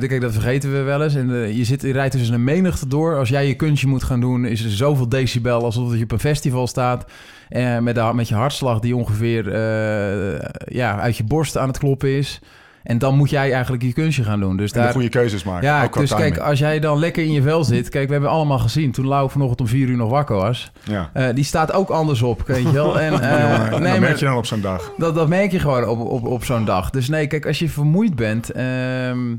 [0.00, 1.14] Kijk, dat vergeten we wel eens.
[1.14, 3.16] En je, zit, je rijdt tussen een menigte door.
[3.16, 6.18] Als jij je kunstje moet gaan doen, is er zoveel decibel alsof je op een
[6.18, 7.04] festival staat.
[7.50, 11.78] Eh, met, de, met je hartslag die ongeveer eh, ja, uit je borst aan het
[11.78, 12.40] kloppen is.
[12.82, 14.56] En dan moet jij eigenlijk je kunstje gaan doen.
[14.56, 15.62] Dus En de daar, goede keuzes maken.
[15.62, 16.34] ja, dus timing.
[16.34, 17.88] kijk, als jij dan lekker in je vel zit...
[17.88, 20.72] Kijk, we hebben allemaal gezien toen Lau vanochtend om vier uur nog wakker was.
[20.82, 21.10] Ja.
[21.12, 22.98] Eh, die staat ook anders op, weet je wel.
[23.00, 24.92] En, Jongen, dat merk je dan op zo'n dag.
[24.96, 26.90] dat, dat merk je gewoon op, op, op zo'n dag.
[26.90, 28.50] Dus nee, kijk, als je vermoeid bent...
[28.50, 29.30] ehm,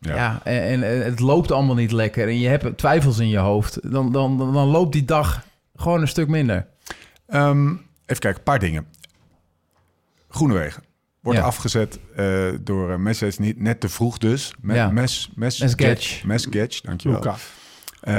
[0.00, 0.14] Ja.
[0.14, 0.40] ja.
[0.44, 2.28] en, en het loopt allemaal niet lekker...
[2.28, 3.78] en je hebt twijfels in je hoofd...
[3.82, 5.42] dan, dan, dan, dan loopt die dag
[5.76, 6.66] gewoon een stuk minder.
[7.26, 8.86] Ehm, even kijken, een paar dingen.
[10.28, 10.82] Groenewegen.
[11.20, 11.44] Wordt Ja.
[11.44, 14.54] afgezet eh, door uh, Mercedes niet net te vroeg dus.
[14.60, 14.90] Met Ja.
[14.90, 16.24] Mes, mes, Mesgetch.
[16.24, 17.18] Mesgetch, dankjewel.
[17.18, 17.36] Luca.
[18.04, 18.14] Eh,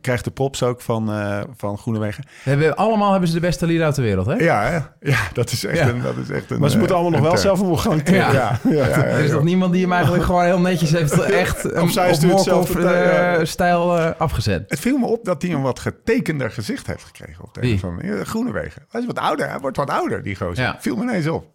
[0.00, 2.24] krijgt de props ook van, eh, van Groenewegen.
[2.44, 4.32] We hebben, allemaal hebben ze de beste leader ter wereld, hè?
[4.34, 4.78] Ja, hè?
[5.10, 5.88] ja dat, is echt Ja.
[5.88, 6.58] een, dat is echt een...
[6.60, 7.56] Maar ze eh, moeten allemaal nog een wel term.
[7.56, 8.32] zelf omhoog gaan Ja.
[8.32, 9.34] Ja, ja, ja, ja, Er is ja.
[9.34, 12.76] nog niemand die hem eigenlijk gewoon heel netjes heeft echt Opzij op stuurt zelf Morkov
[12.76, 13.44] de tij- eh, ja.
[13.44, 14.64] stijl eh, afgezet.
[14.68, 17.44] Het viel me op dat hij een wat getekender gezicht heeft gekregen.
[17.44, 18.26] Op de een manier.
[18.26, 18.82] Groenewegen.
[18.90, 19.48] Hij is wat ouder.
[19.50, 20.64] Hij wordt wat ouder, die gozer.
[20.64, 20.76] Ja.
[20.80, 21.52] Viel me ineens op.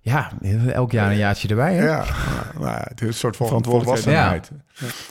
[0.00, 0.30] Ja,
[0.72, 1.84] elk jaar een jaartje erbij, hè?
[1.84, 2.04] Ja,
[2.58, 4.50] nou, het is een soort van Verantwoordelijkheid.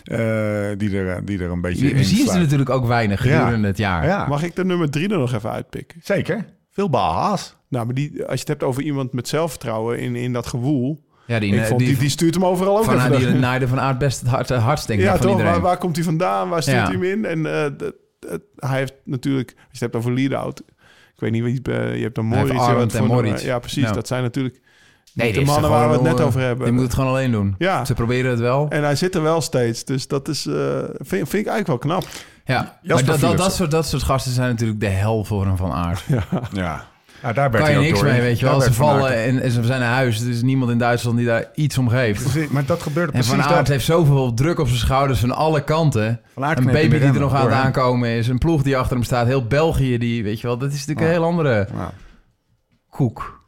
[0.03, 0.73] volwassenheid.
[0.73, 3.39] eh, die, er, die er een beetje We, in zien ze natuurlijk ook weinig Ja.
[3.39, 4.05] gedurende het jaar.
[4.05, 5.99] Ja, Mag ik de nummer drie er nog even uitpikken?
[6.03, 6.45] zeker.
[6.71, 7.55] Veel baas.
[7.69, 11.03] Nou, maar die, als je het hebt over iemand met zelfvertrouwen in, in dat gewoel.
[11.27, 13.17] Ja, die, ik eh, vond, die, die, die stuurt hem overal ook van even.
[13.19, 15.41] die naaide van aard best het hart, het hardst, denk ik, ja, van toch?
[15.41, 16.49] Waar, waar komt hij vandaan?
[16.49, 16.83] Waar stuurt Ja.
[16.85, 17.25] hij hem in?
[17.25, 20.59] En eh, dat- dat- hij heeft natuurlijk, als je het hebt over lead-out.
[21.13, 22.93] Ik weet niet wie eh, je hebt Hij heeft Moritz.
[22.93, 23.43] je en Moritz.
[23.43, 23.91] Ja, precies.
[23.91, 24.61] Dat zijn natuurlijk
[25.23, 26.65] nee, de mannen waar we het net eh, over hebben.
[26.65, 27.55] Die moet het gewoon alleen doen.
[27.57, 27.85] Ja.
[27.85, 28.65] Ze proberen het wel.
[28.69, 29.83] En hij zit er wel steeds.
[29.85, 32.03] Dus dat is, eh, vind, vind ik eigenlijk wel knap.
[32.45, 35.57] Ja, maar dat, dat, dat, soort, dat soort gasten zijn natuurlijk de hel voor een
[35.57, 36.03] van aard.
[36.53, 36.85] Ja.
[37.21, 38.09] Ja, daar werd Kan je niks door.
[38.09, 38.57] mee, weet je wel.
[38.59, 40.21] Daar Ze Van vallen en, en ze zijn naar huis.
[40.21, 42.23] Er is niemand in Duitsland die daar iets om geeft.
[42.31, 43.67] Precies, Maar dat gebeurde En precies Van Aert dat.
[43.67, 46.21] heeft zoveel druk op zijn schouders van alle kanten.
[46.33, 47.63] Van Een baby die er nog aan het hem.
[47.63, 48.27] aankomen is.
[48.27, 49.25] Een ploeg die achter hem staat.
[49.27, 50.57] Heel België, die, weet je wel.
[50.57, 51.05] Dat is natuurlijk Ja.
[51.05, 51.91] een heel andere Ja.
[52.89, 53.43] koek.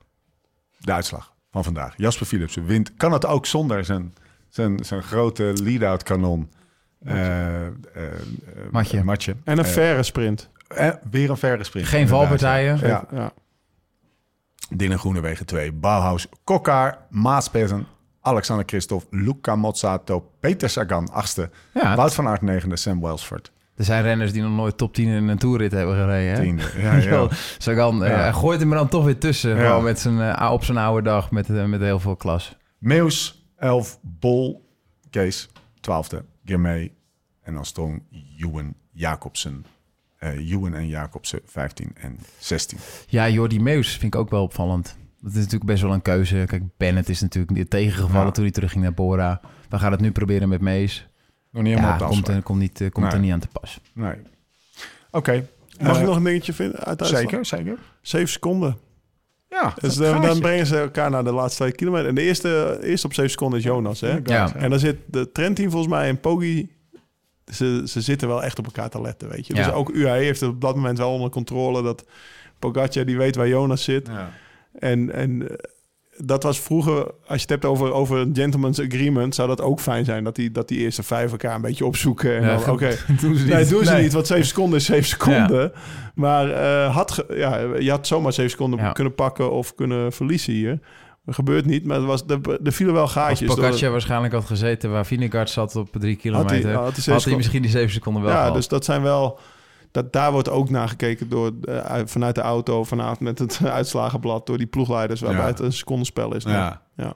[0.80, 1.94] De uitslag van vandaag.
[1.98, 2.94] Jasper Philipsen wint.
[2.98, 4.14] Kan het ook zonder zijn,
[4.50, 6.52] zijn, zijn grote lead-out kanon.
[7.04, 7.74] Eh, eh, eh,
[8.72, 9.04] Matje.
[9.04, 9.36] Matje.
[9.44, 10.50] En een Eh, verre sprint.
[10.68, 11.88] eh, weer een verre sprint.
[11.88, 12.80] Geen inderdaad, valpartijen.
[12.88, 13.06] Ja.
[13.12, 13.32] Ja.
[14.76, 15.72] Dylan Groenewegen 2.
[15.72, 17.86] Bauhaus, Kokkaar, Maas Petersen,
[18.22, 21.50] Alexander Christophe, Luca Mozzato, Peter Sagan, achtste.
[21.74, 22.76] Ja, Wout van Aert, negende.
[22.76, 26.34] Sam Welsford, er zijn renners die nog nooit top 10 in een toerrit hebben gereden.
[26.36, 26.42] Hè?
[26.42, 26.64] tiende.
[26.78, 27.28] Ja, ja.
[27.60, 28.18] Eh, Ja.
[28.22, 29.56] hij gooit hem er dan toch weer tussen.
[29.58, 29.80] Ja.
[29.80, 32.56] Met zijn, eh, op zijn oude dag met, eh, met heel veel klas.
[32.78, 34.70] Meus, 11, Bol,
[35.10, 35.50] Kees,
[35.82, 36.94] 12e, Girmay
[37.44, 38.04] en dan Strong,
[38.38, 39.66] Ewan, Jacobsen.
[40.18, 42.78] Eh Ewan en Jacobsen, 15 en 16.
[43.08, 44.98] Ja, Jordi Meus vind ik ook wel opvallend.
[45.22, 46.44] Dat is natuurlijk best wel een keuze.
[46.48, 48.32] Kijk, Bennett is natuurlijk niet tegengevallen Ja.
[48.32, 49.42] toen hij terugging naar Bora.
[49.70, 51.07] We gaan het nu proberen met Mees.
[51.58, 52.36] Nog niet helemaal Ja, op komt, afspraak.
[52.38, 53.14] er, komt, niet, eh, komt Nee.
[53.16, 53.80] er niet aan te pas.
[53.94, 54.14] Nee.
[55.12, 55.48] Oké.
[55.82, 57.30] Mag Eh, ik nog een dingetje vinden uit Duitsland?
[57.30, 57.78] Zeker, zeker.
[58.02, 58.78] Zeven seconden.
[59.50, 62.08] Ja, Dus dan, brengen ze elkaar naar de laatste twee kilometer.
[62.08, 64.00] En de eerste, eerste op zeven seconden is Jonas.
[64.02, 64.20] Hè?
[64.24, 64.56] Ja.
[64.56, 66.76] En dan zit de trendteam volgens mij en Poggi...
[67.54, 69.54] Ze, ze zitten wel echt op elkaar te letten, weet je.
[69.54, 71.84] Dus ook UAE heeft het op dat moment wel onder controle...
[71.84, 72.06] dat
[72.60, 74.08] Pogacar, die weet waar Jonas zit.
[74.08, 74.32] Ja.
[74.80, 75.56] En, en eh,
[76.18, 79.80] dat was vroeger, als je het hebt over, over een gentleman's agreement, zou dat ook
[79.80, 80.24] fijn zijn.
[80.24, 82.36] Dat die, dat die eerste vijf elkaar een beetje opzoeken.
[82.38, 83.54] En Ja, dan, oké, doen ze niet.
[83.54, 84.02] Nee, doen ze Nee.
[84.04, 85.72] niet, want 7 seconden is 7 seconden.
[86.16, 88.92] Maar eh, had ja, je had zomaar 7 seconden Ja.
[88.92, 90.80] kunnen pakken of kunnen verliezen hier.
[91.26, 93.48] Dat gebeurt niet, maar er, was, er, er vielen wel Als gaatjes.
[93.48, 96.74] door- Pogacar waarschijnlijk had gezeten waar Vinegaard zat op drie Had hij- kilometer, had hij
[96.74, 98.54] had zeven hij, seconden- misschien die zeven seconden wel ja, gehad.
[98.54, 99.40] dus dat zijn wel...
[99.98, 104.46] Dat, daar wordt ook naar gekeken door, eh, vanuit de auto, vanavond met het uitslagenblad,
[104.46, 105.48] door die ploegleiders, waarbij Ja.
[105.48, 106.44] het een secondenspel is.
[106.44, 106.82] Ja.
[106.96, 107.14] Ja.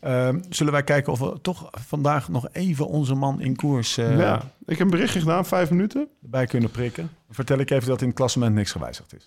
[0.00, 4.18] Ehm, zullen wij kijken of we toch vandaag nog even onze man in koers eh,
[4.18, 4.36] ja.
[4.66, 6.08] Ik heb een berichtje gedaan, vijf minuten.
[6.22, 7.10] erbij kunnen prikken?
[7.30, 9.26] Vertel ik even dat in het klassement niks gewijzigd is.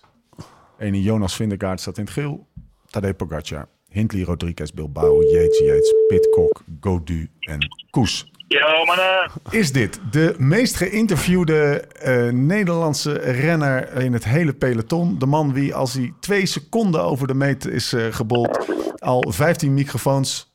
[0.78, 2.46] Ene Jonas Vindegaard staat in het geel.
[2.90, 7.58] Tadej Pogacar, Hindley, Rodriguez, Bilbao, Yates, Yates, Pitcock, Godu en
[7.90, 8.30] Koes.
[8.48, 9.30] Yo, mannen.
[9.50, 15.18] Is dit de meest geïnterviewde eh, Nederlandse renner in het hele peloton?
[15.18, 18.66] De man wie als hij twee seconden over de meet is eh, gebold...
[18.98, 20.54] al 15 microfoons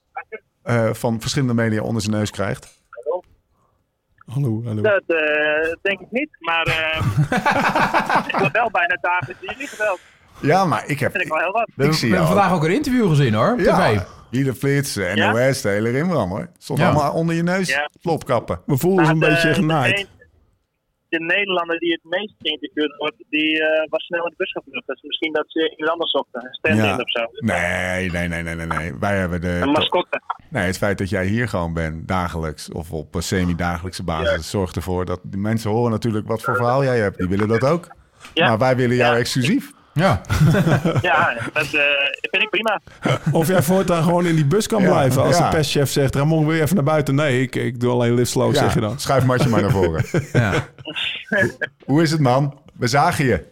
[0.64, 2.80] eh, van verschillende media onder zijn neus krijgt?
[4.26, 4.82] Hallo, hallo.
[4.82, 6.30] Dat eh, denk ik niet.
[6.40, 10.00] Maar eh, ik word wel bijna dagen die niet geweld.
[10.40, 11.12] Ja, maar ik heb...
[11.12, 11.70] vind ik wel heel wat.
[11.76, 12.40] we ik zie we hebben jou.
[12.40, 14.00] vandaag ook een interview gezien hoor, op tv.
[14.32, 16.48] Ieder flits, NOS, de hele rimram hoor.
[16.58, 16.86] Stond Ja.
[16.90, 17.70] allemaal onder je neus.
[17.70, 17.90] Ja.
[18.02, 18.62] Plopkappen.
[18.66, 20.00] We voelen ons een Maar de- beetje de genaaid.
[20.00, 20.20] een-
[21.10, 24.88] De Nederlander die het meest geïnterviewd wordt, die eh, was snel in de bus gevlucht.
[24.88, 26.46] Dus misschien dat ze iemand anders zochten.
[26.46, 26.96] Een stand-in Ja.
[26.98, 27.20] of zo.
[27.46, 28.96] Nee, nee, nee, nee, nee, nee.
[29.00, 29.48] Wij hebben de...
[29.62, 30.22] Een mascotte.
[30.50, 34.76] Nee, het feit dat jij hier gewoon bent, dagelijks of op een semi-dagelijkse basis, zorgt
[34.76, 37.18] ervoor dat die mensen horen natuurlijk wat voor verhaal jij hebt.
[37.18, 37.88] Die willen dat ook.
[38.34, 38.48] Ja.
[38.48, 39.20] Maar wij willen jou Ja.
[39.20, 39.72] exclusief.
[39.94, 40.22] Ja,
[41.02, 41.82] Ja, dat eh,
[42.22, 42.82] vind ik prima.
[43.32, 45.22] Of jij voortaan gewoon in die bus kan Ja, blijven.
[45.22, 45.50] Als ja.
[45.50, 47.16] de perschef zegt, Ramon, wil je even naar buiten?
[47.16, 49.00] Nee, ik, ik doe alleen lift slow, zeg je dan.
[49.00, 50.04] Schuif Martje maar naar voren.
[50.34, 50.54] ja.
[51.86, 52.60] Hoe is het, man?
[52.74, 53.50] We zagen je.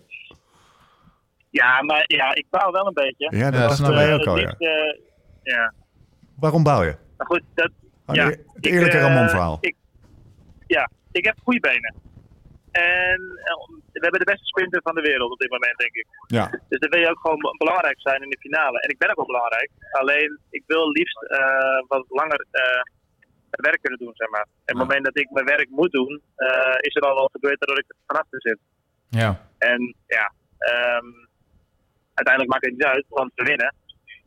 [1.50, 3.38] Ja, maar ja, ik baal wel een beetje.
[3.38, 4.56] Ja, dat Ja, was Eh, ook al, ja.
[4.58, 5.68] eh.
[6.36, 6.96] Waarom bouw je?
[7.18, 7.70] Maar goed, dat...
[8.06, 9.58] Oh, ja, nee, het eerlijke ik, eh, Ramon-verhaal.
[9.62, 9.76] ik-
[10.68, 11.94] Ja, ik heb goede benen.
[12.84, 13.20] En
[13.50, 13.58] eh,
[13.94, 16.08] we hebben de beste sprinter van de wereld op dit moment, denk ik.
[16.28, 18.80] Ja, Dus dan wil je ook gewoon be- belangrijk zijn in de finale.
[18.80, 19.70] En ik ben ook wel belangrijk.
[19.92, 22.46] Alleen, ik wil liefst eh, wat langer
[23.50, 24.48] mijn werk kunnen doen, zeg maar.
[24.66, 26.22] En op het moment dat ik mijn werk moet doen,
[26.80, 28.60] is er al wel gebeurd dat ik er vanaf zit.
[29.10, 29.48] ja.
[29.58, 31.06] En ja, ehm,
[32.14, 33.74] uiteindelijk maakt het niet uit, want we winnen.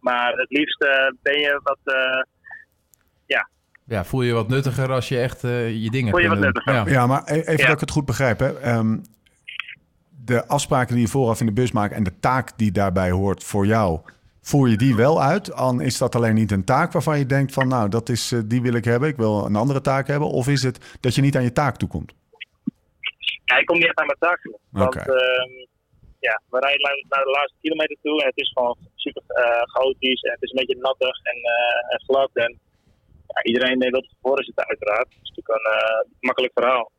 [0.00, 0.78] Maar het liefst
[1.22, 1.78] ben je wat...
[1.84, 2.22] eh,
[3.84, 6.40] ja, voel je je wat nuttiger als je echt eh, je dingen Voel je kunt
[6.40, 6.62] wat doen.
[6.64, 6.92] nuttiger.
[6.92, 7.00] Ja.
[7.00, 7.64] ja maar e- even Ja.
[7.64, 8.38] dat ik het goed begrijp.
[8.38, 8.58] Hè.
[8.60, 8.98] Ehm,
[10.24, 13.44] de afspraken die je vooraf in de bus maakt en de taak die daarbij hoort
[13.44, 14.00] voor jou,
[14.40, 15.46] voer je die wel uit?
[15.46, 18.40] Dan is dat alleen niet een taak waarvan je denkt van nou, dat is, eh,
[18.44, 20.28] die wil ik hebben, ik wil een andere taak hebben.
[20.28, 22.12] Of is het dat je niet aan je taak toekomt?
[23.44, 24.58] Ja, ik kom niet echt aan mijn taak toe.
[24.70, 24.98] Want Oké.
[25.12, 25.50] ehm,
[26.18, 29.62] ja, we rijden naar- naar de laatste kilometer toe en het is gewoon super eh,
[29.62, 32.30] chaotisch en het is een beetje nattig en, eh, en glad.
[32.34, 32.58] En
[33.34, 35.08] ja, iedereen eh, wil tevoren zitten uiteraard.
[35.08, 36.90] Het is natuurlijk een eh, makkelijk verhaal.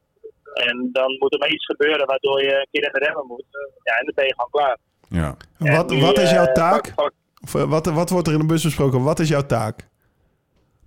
[0.53, 3.45] En dan moet er maar iets gebeuren waardoor je een keer in de remmen moet.
[3.83, 4.77] Ja, en dan ben je gewoon klaar.
[5.09, 5.37] Ja.
[5.77, 6.81] Wat, wat is jouw eh, taak?
[6.81, 7.13] pak- pak-
[7.43, 9.03] Of, wat, wat wordt er in de bus besproken?
[9.03, 9.91] Wat is jouw taak?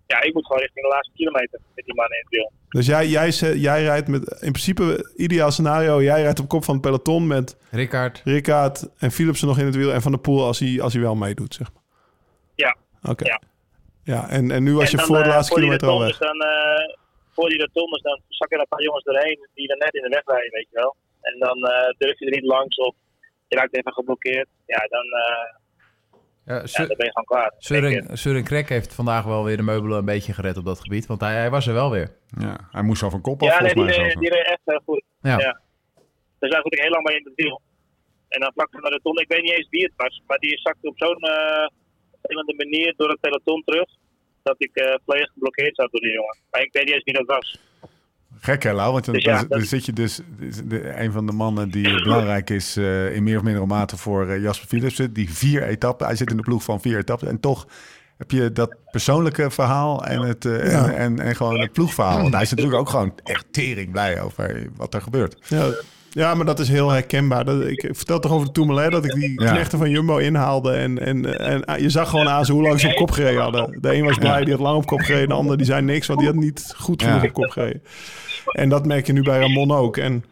[0.06, 2.50] ja, ik moet gewoon richting de laatste kilometer met die man in het wiel.
[2.68, 6.74] Dus jij, jij, jij rijdt met, in principe, ideaal scenario, jij rijdt op kop van
[6.74, 10.44] het peloton met Ricard, Rickaard en Philipsen nog in het wiel en Van der Poel
[10.44, 11.82] als hij, als hij wel meedoet, zeg maar.
[12.54, 12.76] Ja.
[13.10, 13.24] Oké.
[13.24, 13.40] Ja.
[14.12, 16.00] Ja, en, en nu was En je dan, voor de eh, laatste voor kilometer al
[16.00, 16.18] weg.
[16.18, 16.94] Dan, eh,
[17.34, 20.08] voor die rotondes dan zakken er een paar jongens erheen die er net in de
[20.08, 20.96] weg rijden, weet je wel.
[21.20, 22.94] En dan eh, durf je er niet langs of
[23.48, 24.48] je raakt even geblokkeerd.
[24.66, 25.48] Ja, dan, eh,
[26.46, 27.52] ja, ja, Sur- dan ben je gewoon klaar.
[27.58, 31.06] Søren, Søren Krek heeft vandaag wel weer de meubelen een beetje gered op dat gebied.
[31.06, 32.08] Want hij, hij was er wel weer.
[32.38, 34.12] ja, hij moest al van kop af Ja, nee, volgens die, mij.
[34.12, 35.02] reed- die reed echt heel goed.
[35.20, 35.38] Ja.
[35.38, 35.60] Ja.
[36.38, 37.60] Daar zat ik heel lang mee in het wiel.
[38.28, 40.58] En dan vlak voor de rotonde, ik weet niet eens wie het was, maar die
[40.58, 41.68] zakte op zo'n eh
[42.26, 43.88] vervelende manier door het peloton terug.
[44.42, 46.36] Dat ik eh volledig geblokkeerd zat door die jongen.
[46.50, 47.58] Maar ik weet niet eens wie dat was.
[48.40, 48.92] Gek hè, Lau?
[48.92, 50.20] Want dan, Dus ja, dan- dat- dan zit je dus
[50.64, 54.28] de, een van de mannen die belangrijk is eh, in meer of mindere mate voor
[54.28, 55.12] eh, Jasper Philipsen.
[55.12, 57.28] Die vier etappen, hij zit in de ploeg van vier etappen.
[57.28, 57.66] En toch
[58.18, 60.86] heb je dat persoonlijke verhaal en, het, eh, Ja.
[60.88, 62.20] en, en, en gewoon het ploegverhaal.
[62.20, 65.36] Want hij is natuurlijk ook gewoon echt tering blij over wat er gebeurt.
[65.48, 65.70] Ja.
[66.10, 67.44] Ja, maar dat is heel herkenbaar.
[67.44, 69.50] Dat, ik ik vertel toch over de Tourmalet dat ik die Ja.
[69.52, 70.72] knechten van Jumbo inhaalde.
[70.72, 71.24] En, en,
[71.64, 73.78] en je zag gewoon aan ze hoe lang ze op kop gereden hadden.
[73.80, 75.28] De een was blij, die had lang op kop gereden.
[75.28, 77.26] De ander die zei niks, want die had niet goed genoeg Ja.
[77.28, 77.82] op kop gereden.
[78.52, 79.96] En dat merk je nu bij Ramon ook.
[79.96, 80.24] En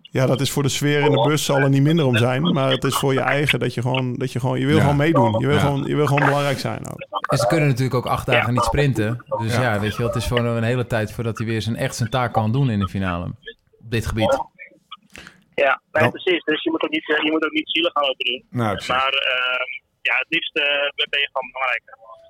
[0.00, 2.42] ja, dat is voor de sfeer in de bus zal er niet minder om zijn.
[2.52, 4.80] Maar het is voor je eigen dat je gewoon, dat je gewoon, je wil Ja.
[4.80, 5.38] gewoon meedoen.
[5.40, 5.60] Je wil, Ja.
[5.62, 7.06] gewoon, je wil gewoon belangrijk zijn ook.
[7.30, 9.24] En ze kunnen natuurlijk ook acht dagen niet sprinten.
[9.38, 9.80] Dus ja.
[9.80, 12.10] weet je wel, het is gewoon een hele tijd voordat hij weer zijn, echt zijn
[12.10, 13.24] taak kan doen in de finale.
[13.24, 14.38] Op dit gebied.
[15.54, 16.44] Ja, nee, Dan- precies.
[16.44, 18.44] Dus je moet ook niet, eh, je moet ook niet zielig gaan lopen doen.
[18.50, 18.82] Nou.
[18.86, 19.68] Maar ehm,
[20.02, 20.64] ja, het liefst eh,
[21.10, 21.82] ben je gewoon belangrijk.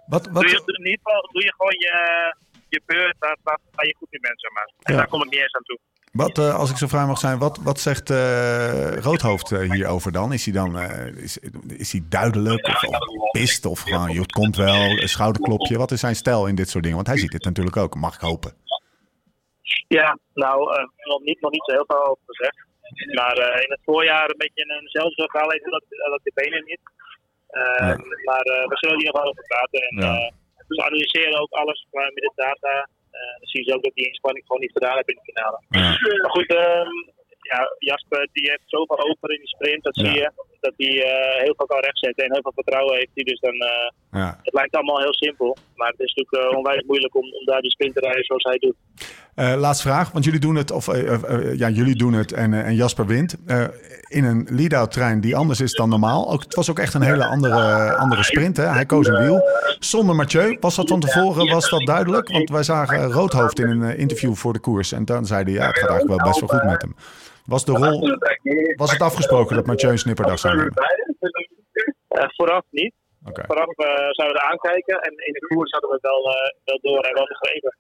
[0.06, 1.94] Wat, wat, Doe, je, doe, in ieder geval, doe je gewoon je,
[2.68, 4.70] je beurt waar, waar, waar je goed in bent, zeg maar.
[4.82, 4.98] En Ja.
[4.98, 5.78] daar kom ik niet eens aan toe.
[6.12, 10.32] wat eh, als ik zo vrij mag zijn, wat, wat zegt eh, Roodhoofd hierover dan?
[10.32, 10.78] Is hij dan
[11.16, 11.38] is,
[11.76, 15.78] is hij duidelijk of, of pist of gewoon, joh, het komt wel, een schouderklopje?
[15.78, 16.98] Wat is zijn stijl in dit soort dingen?
[16.98, 18.52] Want hij ziet dit natuurlijk ook, mag ik hopen.
[19.88, 22.66] Ja, nou, eh, nog, niet, nog niet zo heel veel over gezegd.
[23.20, 26.80] Maar eh, in het voorjaar een beetje eenzelfde verhaal heeft dat, dat de benen niet.
[27.48, 27.96] Eh, Ja.
[28.30, 29.80] Maar eh, we zullen hier nog wel over praten.
[29.88, 30.32] En, Ja.
[30.84, 32.88] analyseren ook alles met de data.
[33.38, 35.58] Dan zien ze ook dat die inspanning gewoon niet gedaan hebben in de finale.
[35.68, 35.88] Ja.
[36.22, 36.90] Maar goed, ehm,
[37.52, 40.04] ja, Jasper die heeft zoveel over in die sprint, dat Ja.
[40.04, 40.30] zie je.
[40.60, 40.92] Dat hij
[41.44, 43.10] heel veel kan rechtzetten en heel veel vertrouwen heeft.
[43.14, 43.24] hij.
[43.24, 43.54] Dus dan,
[44.10, 44.40] Ja.
[44.42, 45.56] het lijkt allemaal heel simpel.
[45.74, 48.42] Maar het is natuurlijk eh, onwijs moeilijk om, om daar die sprint te rijden zoals
[48.42, 48.76] hij doet.
[49.34, 52.54] Eh, laatste vraag, want jullie doen het, of eh, eh, ja, jullie doen het en,
[52.54, 53.36] en Jasper wint.
[54.08, 56.30] In een lead-out trein die anders is dan normaal.
[56.30, 58.56] Ook, het was ook echt een hele andere, andere sprint.
[58.56, 58.64] Hè?
[58.64, 59.42] Hij koos een wiel.
[59.78, 62.28] Zonder Mathieu, was dat van tevoren was dat duidelijk?
[62.28, 64.92] Want wij zagen Roodhoofd in een interview voor de koers.
[64.92, 66.94] En dan zei hij, ja, het gaat eigenlijk wel best wel goed met hem.
[67.44, 68.18] Was de rol,
[68.76, 70.70] was het afgesproken dat Mathieu een snipperdag zou?
[72.08, 72.92] Eh, vooraf niet.
[73.22, 73.74] Vooraf
[74.10, 76.22] zouden we er aankijken en in de koers hadden we het wel,
[76.64, 77.74] wel door en wel begrepen.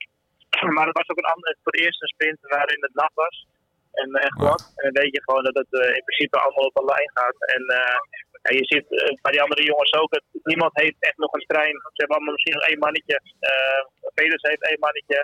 [0.72, 3.46] Maar het was ook een ander, voor het eerst een sprint waarin het nacht was
[3.92, 4.60] en, en glad.
[4.76, 7.38] En dan weet je gewoon dat het eh, in principe allemaal op een lijn gaat.
[7.54, 7.96] En eh,
[8.42, 11.46] ja, je ziet eh, bij die andere jongens ook, dat niemand heeft echt nog een
[11.52, 11.76] trein.
[11.82, 13.16] Ze hebben allemaal misschien nog één mannetje.
[13.50, 13.82] Eh
[14.14, 15.18] Peters heeft één mannetje.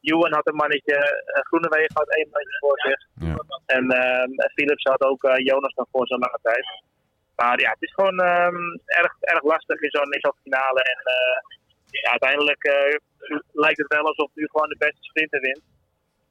[0.00, 0.96] Ewan had een mannetje.
[1.34, 3.00] eh Groenewegen had één mannetje voor zich.
[3.28, 3.36] Ja.
[3.76, 3.84] En
[4.54, 6.66] Philips had ook eh, Jonas nog voor zo'n lange tijd.
[7.36, 10.82] Maar ja, het is gewoon ehm, erg, erg lastig in zo'n zo'n finale.
[10.82, 11.38] En eh,
[12.00, 12.98] ja, uiteindelijk eh,
[13.52, 15.62] lijkt het wel alsof nu gewoon de beste sprinter wint.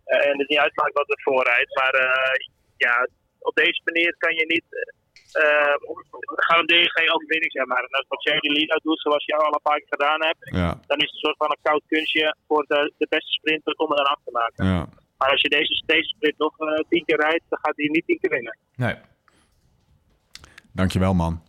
[0.04, 1.76] Eh, en het niet uitmaakt wat het voorrijdt.
[1.76, 2.46] Maar eh,
[2.78, 3.08] ja,
[3.40, 4.66] op deze manier kan je niet.
[6.50, 7.84] garandeer je geen overwinning, zeg maar.
[7.84, 10.98] En als die lead-out doet zoals je al een paar keer gedaan hebt, Ja, dan
[10.98, 14.00] is het een soort van een koud kunstje voor de, de beste sprinter om er
[14.00, 14.66] aan af te maken.
[14.66, 14.88] ja.
[15.18, 16.56] Maar als je deze, deze sprint nog
[16.90, 18.58] tien keer rijdt, dan gaat hij niet tien keer winnen.
[18.76, 18.96] Nee.
[20.72, 21.42] Dankjewel man.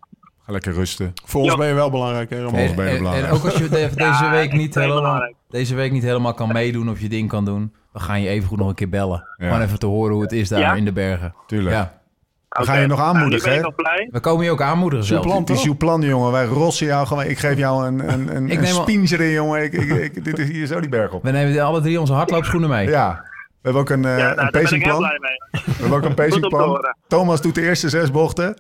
[0.47, 1.13] Ga lekker rusten.
[1.25, 2.37] Voor ons ben je wel belangrijk, hè,
[2.75, 3.27] ben je en- belangrijk.
[3.27, 6.53] en ook als je de- deze, Ja, week niet helemaal, deze week niet helemaal kan
[6.53, 9.25] meedoen of je ding kan doen, dan ga je even goed nog een keer bellen.
[9.37, 9.47] Ja.
[9.47, 10.75] Gewoon even te horen hoe het is daar Ja?
[10.75, 11.35] in de bergen.
[11.47, 11.75] Tuurlijk.
[11.77, 12.01] Ja.
[12.49, 14.07] We gaan je nog aanmoedigen, Nou, ben hè?
[14.11, 15.23] We komen je ook aanmoedigen zelf.
[15.23, 16.33] Plan, Het is jouw plan, jongen.
[16.33, 17.25] Wij rossen jou gewoon.
[17.25, 19.63] Ik geef jou een, een, een, in, jongen.
[19.63, 21.23] Ik, ik, ik- dit is hier zo die berg op.
[21.23, 22.89] We nemen alle drie onze hardloopschoenen mee.
[22.89, 23.25] Ja.
[23.63, 25.01] We hebben ook een, eh Ja, nou, een pacingplan.
[25.01, 26.95] We hebben ook een pacingplan.
[27.09, 28.57] Thomas doet de eerste zes bochten.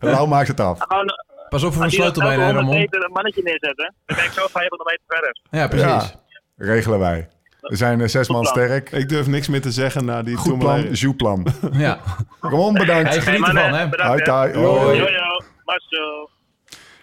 [0.00, 0.78] Lau maakt het af.
[0.78, 1.06] Gewoon,
[1.48, 2.16] Pas op voor een hè, 100
[2.54, 2.74] Ramon.
[2.74, 5.40] meter een mannetje neerzetten, dan ben ik zo 500 meter verder.
[5.50, 6.10] Ja, precies.
[6.56, 7.28] Ja, regelen wij.
[7.60, 8.90] We zijn eh, zes man sterk.
[8.90, 10.82] Ik durf niks meer te zeggen na die Goed plan.
[10.92, 11.46] Jouplan.
[11.72, 11.98] Ja.
[12.40, 13.08] Ramon, bedankt.
[13.08, 13.88] Hey, geniet Hey, ervan, hè.
[13.88, 15.00] bedankt, Hoi, hoi.
[15.00, 15.16] Hoi.
[15.64, 16.30] Marcel.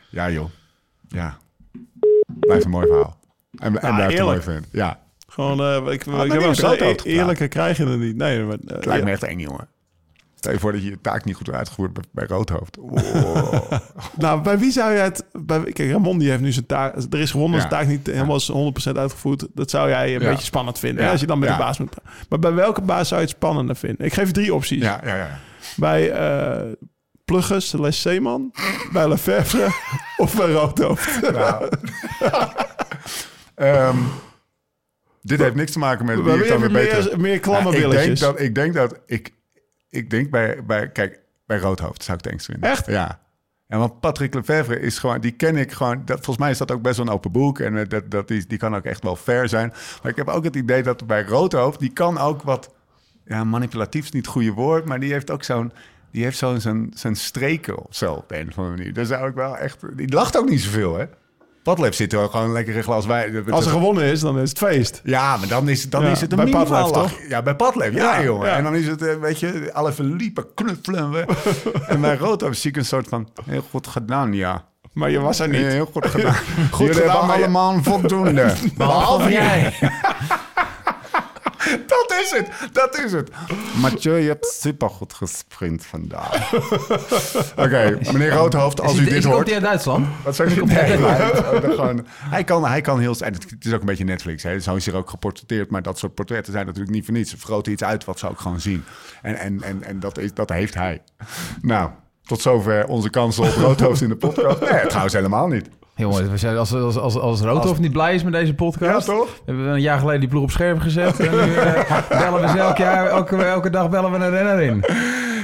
[0.09, 0.49] Ja, joh.
[1.07, 1.37] Ja.
[2.39, 3.17] Blijft een mooi verhaal.
[3.57, 4.67] En, en blijft een mooi vent.
[4.71, 4.99] Ja.
[5.35, 8.15] Gewoon, eh, ik, ik heb die wel e- eerlijker krijg je het niet.
[8.15, 9.67] Nee, maar, eh, Het lijkt me echt eng, jongen.
[10.35, 12.77] Stel je voor dat je je taak niet goed uitgevoerd bij, bij Roodhoofd.
[12.77, 13.71] Oh.
[14.17, 15.25] Nou, bij wie zou jij het...
[15.31, 16.95] Bij, kijk, Ramon die heeft nu zijn taak...
[17.09, 17.67] Er is gewonnen, Ja.
[17.69, 19.47] zijn taak niet helemaal 100% uitgevoerd.
[19.53, 20.29] Dat zou jij een Ja.
[20.29, 20.99] beetje spannend vinden.
[20.99, 21.05] Ja.
[21.05, 21.95] hè, Als je dan met de baas moet.
[22.29, 24.05] Maar bij welke baas zou je het spannender vinden?
[24.05, 24.81] Ik geef je drie opties.
[24.83, 25.39] ja, ja, ja.
[25.75, 26.71] Bij eh
[27.25, 28.51] Plugges, Les Zeeman,
[28.91, 29.67] bij Lefebvre
[30.23, 31.31] of bij Roodhoofd.
[31.31, 31.69] Nou.
[35.25, 37.05] Dit heeft niks te maken met wie ik dan weer beter...
[37.05, 39.33] meer, meer klamme Nou, ik denk dat ik denk dat ik
[39.89, 42.69] ik denk bij bij kijk bij Roodhoofd zou ik het engst vinden.
[42.69, 42.85] Echt?
[42.85, 43.19] Ja.
[43.67, 46.01] En want Patrick Lefevre is gewoon, die ken ik gewoon.
[46.05, 47.59] Dat, volgens mij is dat ook best wel een open boek.
[47.59, 49.73] En eh, dat, dat die, die kan ook echt wel fair zijn.
[50.01, 52.73] Maar ik heb ook het idee dat bij Roodhoofd, die kan ook wat.
[53.25, 54.85] Ja, manipulatief is niet het goede woord.
[54.85, 55.71] Maar die heeft ook zo'n.
[56.11, 58.93] Die heeft zo'n zijn, zijn streken of zo op een of andere manier.
[58.93, 59.97] Daar zou ik wel echt.
[59.97, 61.05] Die lacht ook niet zoveel, hè?
[61.65, 63.51] Padlef zit er gewoon lekker een glas wijn.
[63.51, 65.01] Als er gewonnen is, dan is het feest.
[65.03, 67.09] Ja, maar dan is, dan Ja, is het een bij minimaal Padlef, lach.
[67.11, 67.19] toch?
[67.29, 67.93] Ja, bij Padlef.
[67.93, 68.47] Ja, Ja, jongen.
[68.47, 68.55] ja.
[68.55, 71.25] En dan is het, eh, weet je, alle verliepen knuffelen we.
[71.87, 74.65] en bij Roodhoofd zie ik een soort van, heel goed gedaan, ja.
[74.93, 75.61] Maar je was er niet.
[75.61, 76.33] Heel goed gedaan.
[76.71, 78.53] goed Jullie gedaan, hebben maar je- allemaal een voldoende.
[78.77, 79.73] Behalve jij.
[81.87, 83.29] dat is het, dat is het.
[83.81, 86.53] Mathieu, je hebt supergoed gesprint vandaag.
[87.65, 89.35] Oké, meneer Roodhoofd, als Is u dit hoort...
[89.35, 90.07] Komt hij uit Duitsland?
[90.23, 90.63] Wat zeg je?
[90.63, 93.15] Nee, hij, oh, dat gewoon- hij, kan, hij kan heel...
[93.19, 94.43] En het is ook een beetje Netflix.
[94.43, 94.59] Hè?
[94.59, 95.69] Zo is hier ook geportretteerd.
[95.69, 97.29] Maar dat soort portretten zijn natuurlijk niet voor niets.
[97.29, 98.83] Ze vergroten iets uit wat ze ook gewoon zien.
[99.21, 101.01] En, en, en, en dat, is, dat heeft hij.
[101.61, 101.89] Nou,
[102.23, 104.59] tot zover onze kansen op Roodhoofd in de podcast.
[104.59, 105.69] Nee, trouwens helemaal niet.
[105.95, 109.07] Jongen, we zijn- als, als, als, als Roodhoff niet blij is met deze podcast...
[109.07, 109.41] Ja, toch?
[109.45, 111.19] Hebben we een jaar geleden die ploeg op scherp gezet.
[111.19, 114.61] En nu eh, bellen we ze elk jaar, elke, elke dag bellen we een renner
[114.61, 114.83] in.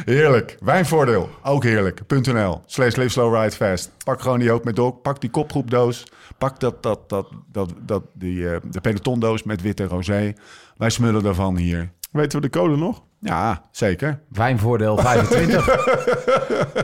[0.05, 0.57] Heerlijk.
[0.63, 1.29] Wijnvoordeel.
[1.43, 2.01] Ook heerlijk.
[2.07, 2.61] .nl.
[2.65, 3.91] Slash live slow ride fast.
[4.03, 5.01] Pak gewoon die hoop met dok.
[5.01, 6.03] Pak die kopgroepdoos.
[6.37, 10.33] Pak dat, dat, dat, dat, dat, die, eh, de pelotondoos met witte rosé.
[10.77, 11.91] Wij smullen daarvan hier.
[12.11, 13.01] Weten we de code nog?
[13.23, 14.19] Ja, zeker.
[14.31, 15.65] Wijnvoordeel 25.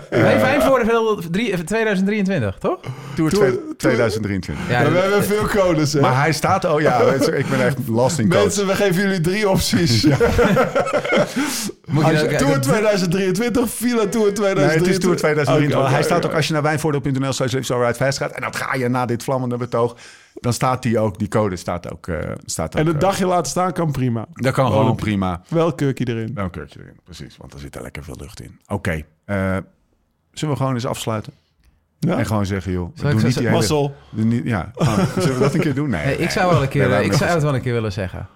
[0.09, 2.79] Nee, wijnvoordeel drie- eh, 2023, toch?
[3.15, 4.69] Tour, Tour- twee- 2023.
[4.69, 5.99] Ja, Ja, we hebben veel codes, hè?
[5.99, 6.65] Maar hij staat...
[6.65, 8.41] Oh ja, ik ben echt last in coach.
[8.41, 10.03] Mensen, we geven jullie drie opties.
[11.85, 14.67] moet je Als ook- je Tour 2023, Villa Tour 2023.
[14.67, 15.77] Nee, het is Tour 2023.
[15.77, 17.53] Oké, oké, hij staat ook als je naar wijnvoordeel.nl slash
[17.95, 18.31] fast gaat...
[18.31, 19.95] en dan ga je na dit vlammende betoog...
[20.47, 22.07] dan staat die ook, die code staat ook...
[22.07, 24.25] eh, staat ook En een eh, dagje laten staan kan prima.
[24.33, 25.41] Dat kan gewoon prima.
[25.47, 26.31] Wel kurkje erin.
[26.33, 27.37] Wel een keurtje erin, precies.
[27.37, 28.59] Want er zit er lekker veel lucht in.
[28.67, 28.91] Oké,
[29.25, 29.57] eh,
[30.31, 31.33] zullen we gewoon eens afsluiten?
[31.99, 32.17] Ja.
[32.17, 33.91] En gewoon zeggen, joh, we doen niet die hele...
[34.11, 34.71] Niet- Ja,
[35.19, 35.89] zullen we dat een keer doen?
[35.89, 37.91] Nee, Nee, ik zou wel een keer, Nee, ik zou het wel een keer willen
[37.91, 38.27] zeggen.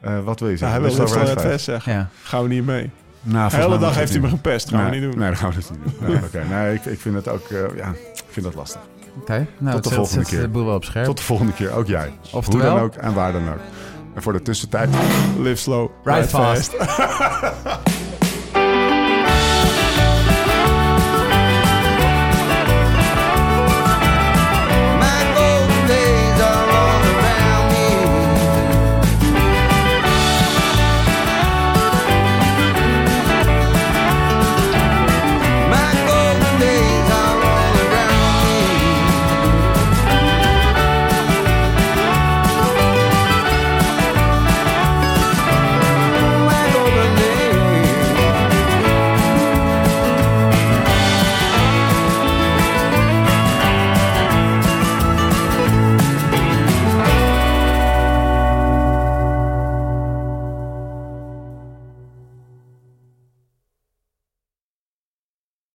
[0.00, 0.80] Eh, wat wil je zeggen?
[0.82, 1.92] hij wil zeggen.
[1.92, 2.08] Ja.
[2.22, 2.90] Gaan we niet mee.
[3.22, 4.68] Nou, De hele dag heeft hij me gepest.
[4.68, 5.20] Gaan nee, we niet doen.
[5.20, 6.08] Nee, dat gaan we dus niet doen.
[6.10, 7.48] Nee, Oké, nee, ik, ik vind het ook...
[7.48, 8.80] eh, ja, ik vind dat lastig.
[9.20, 10.40] Oké, nou, Tot de volgende zet- keer.
[10.40, 11.04] de boel wel op scherp.
[11.04, 12.12] Tot de volgende keer, ook jij.
[12.32, 13.58] Oftewel- Hoe dan ook en waar dan ook.
[14.14, 14.88] En voor de tussentijd...
[15.38, 15.90] Live slow.
[16.04, 16.72] Ride fast.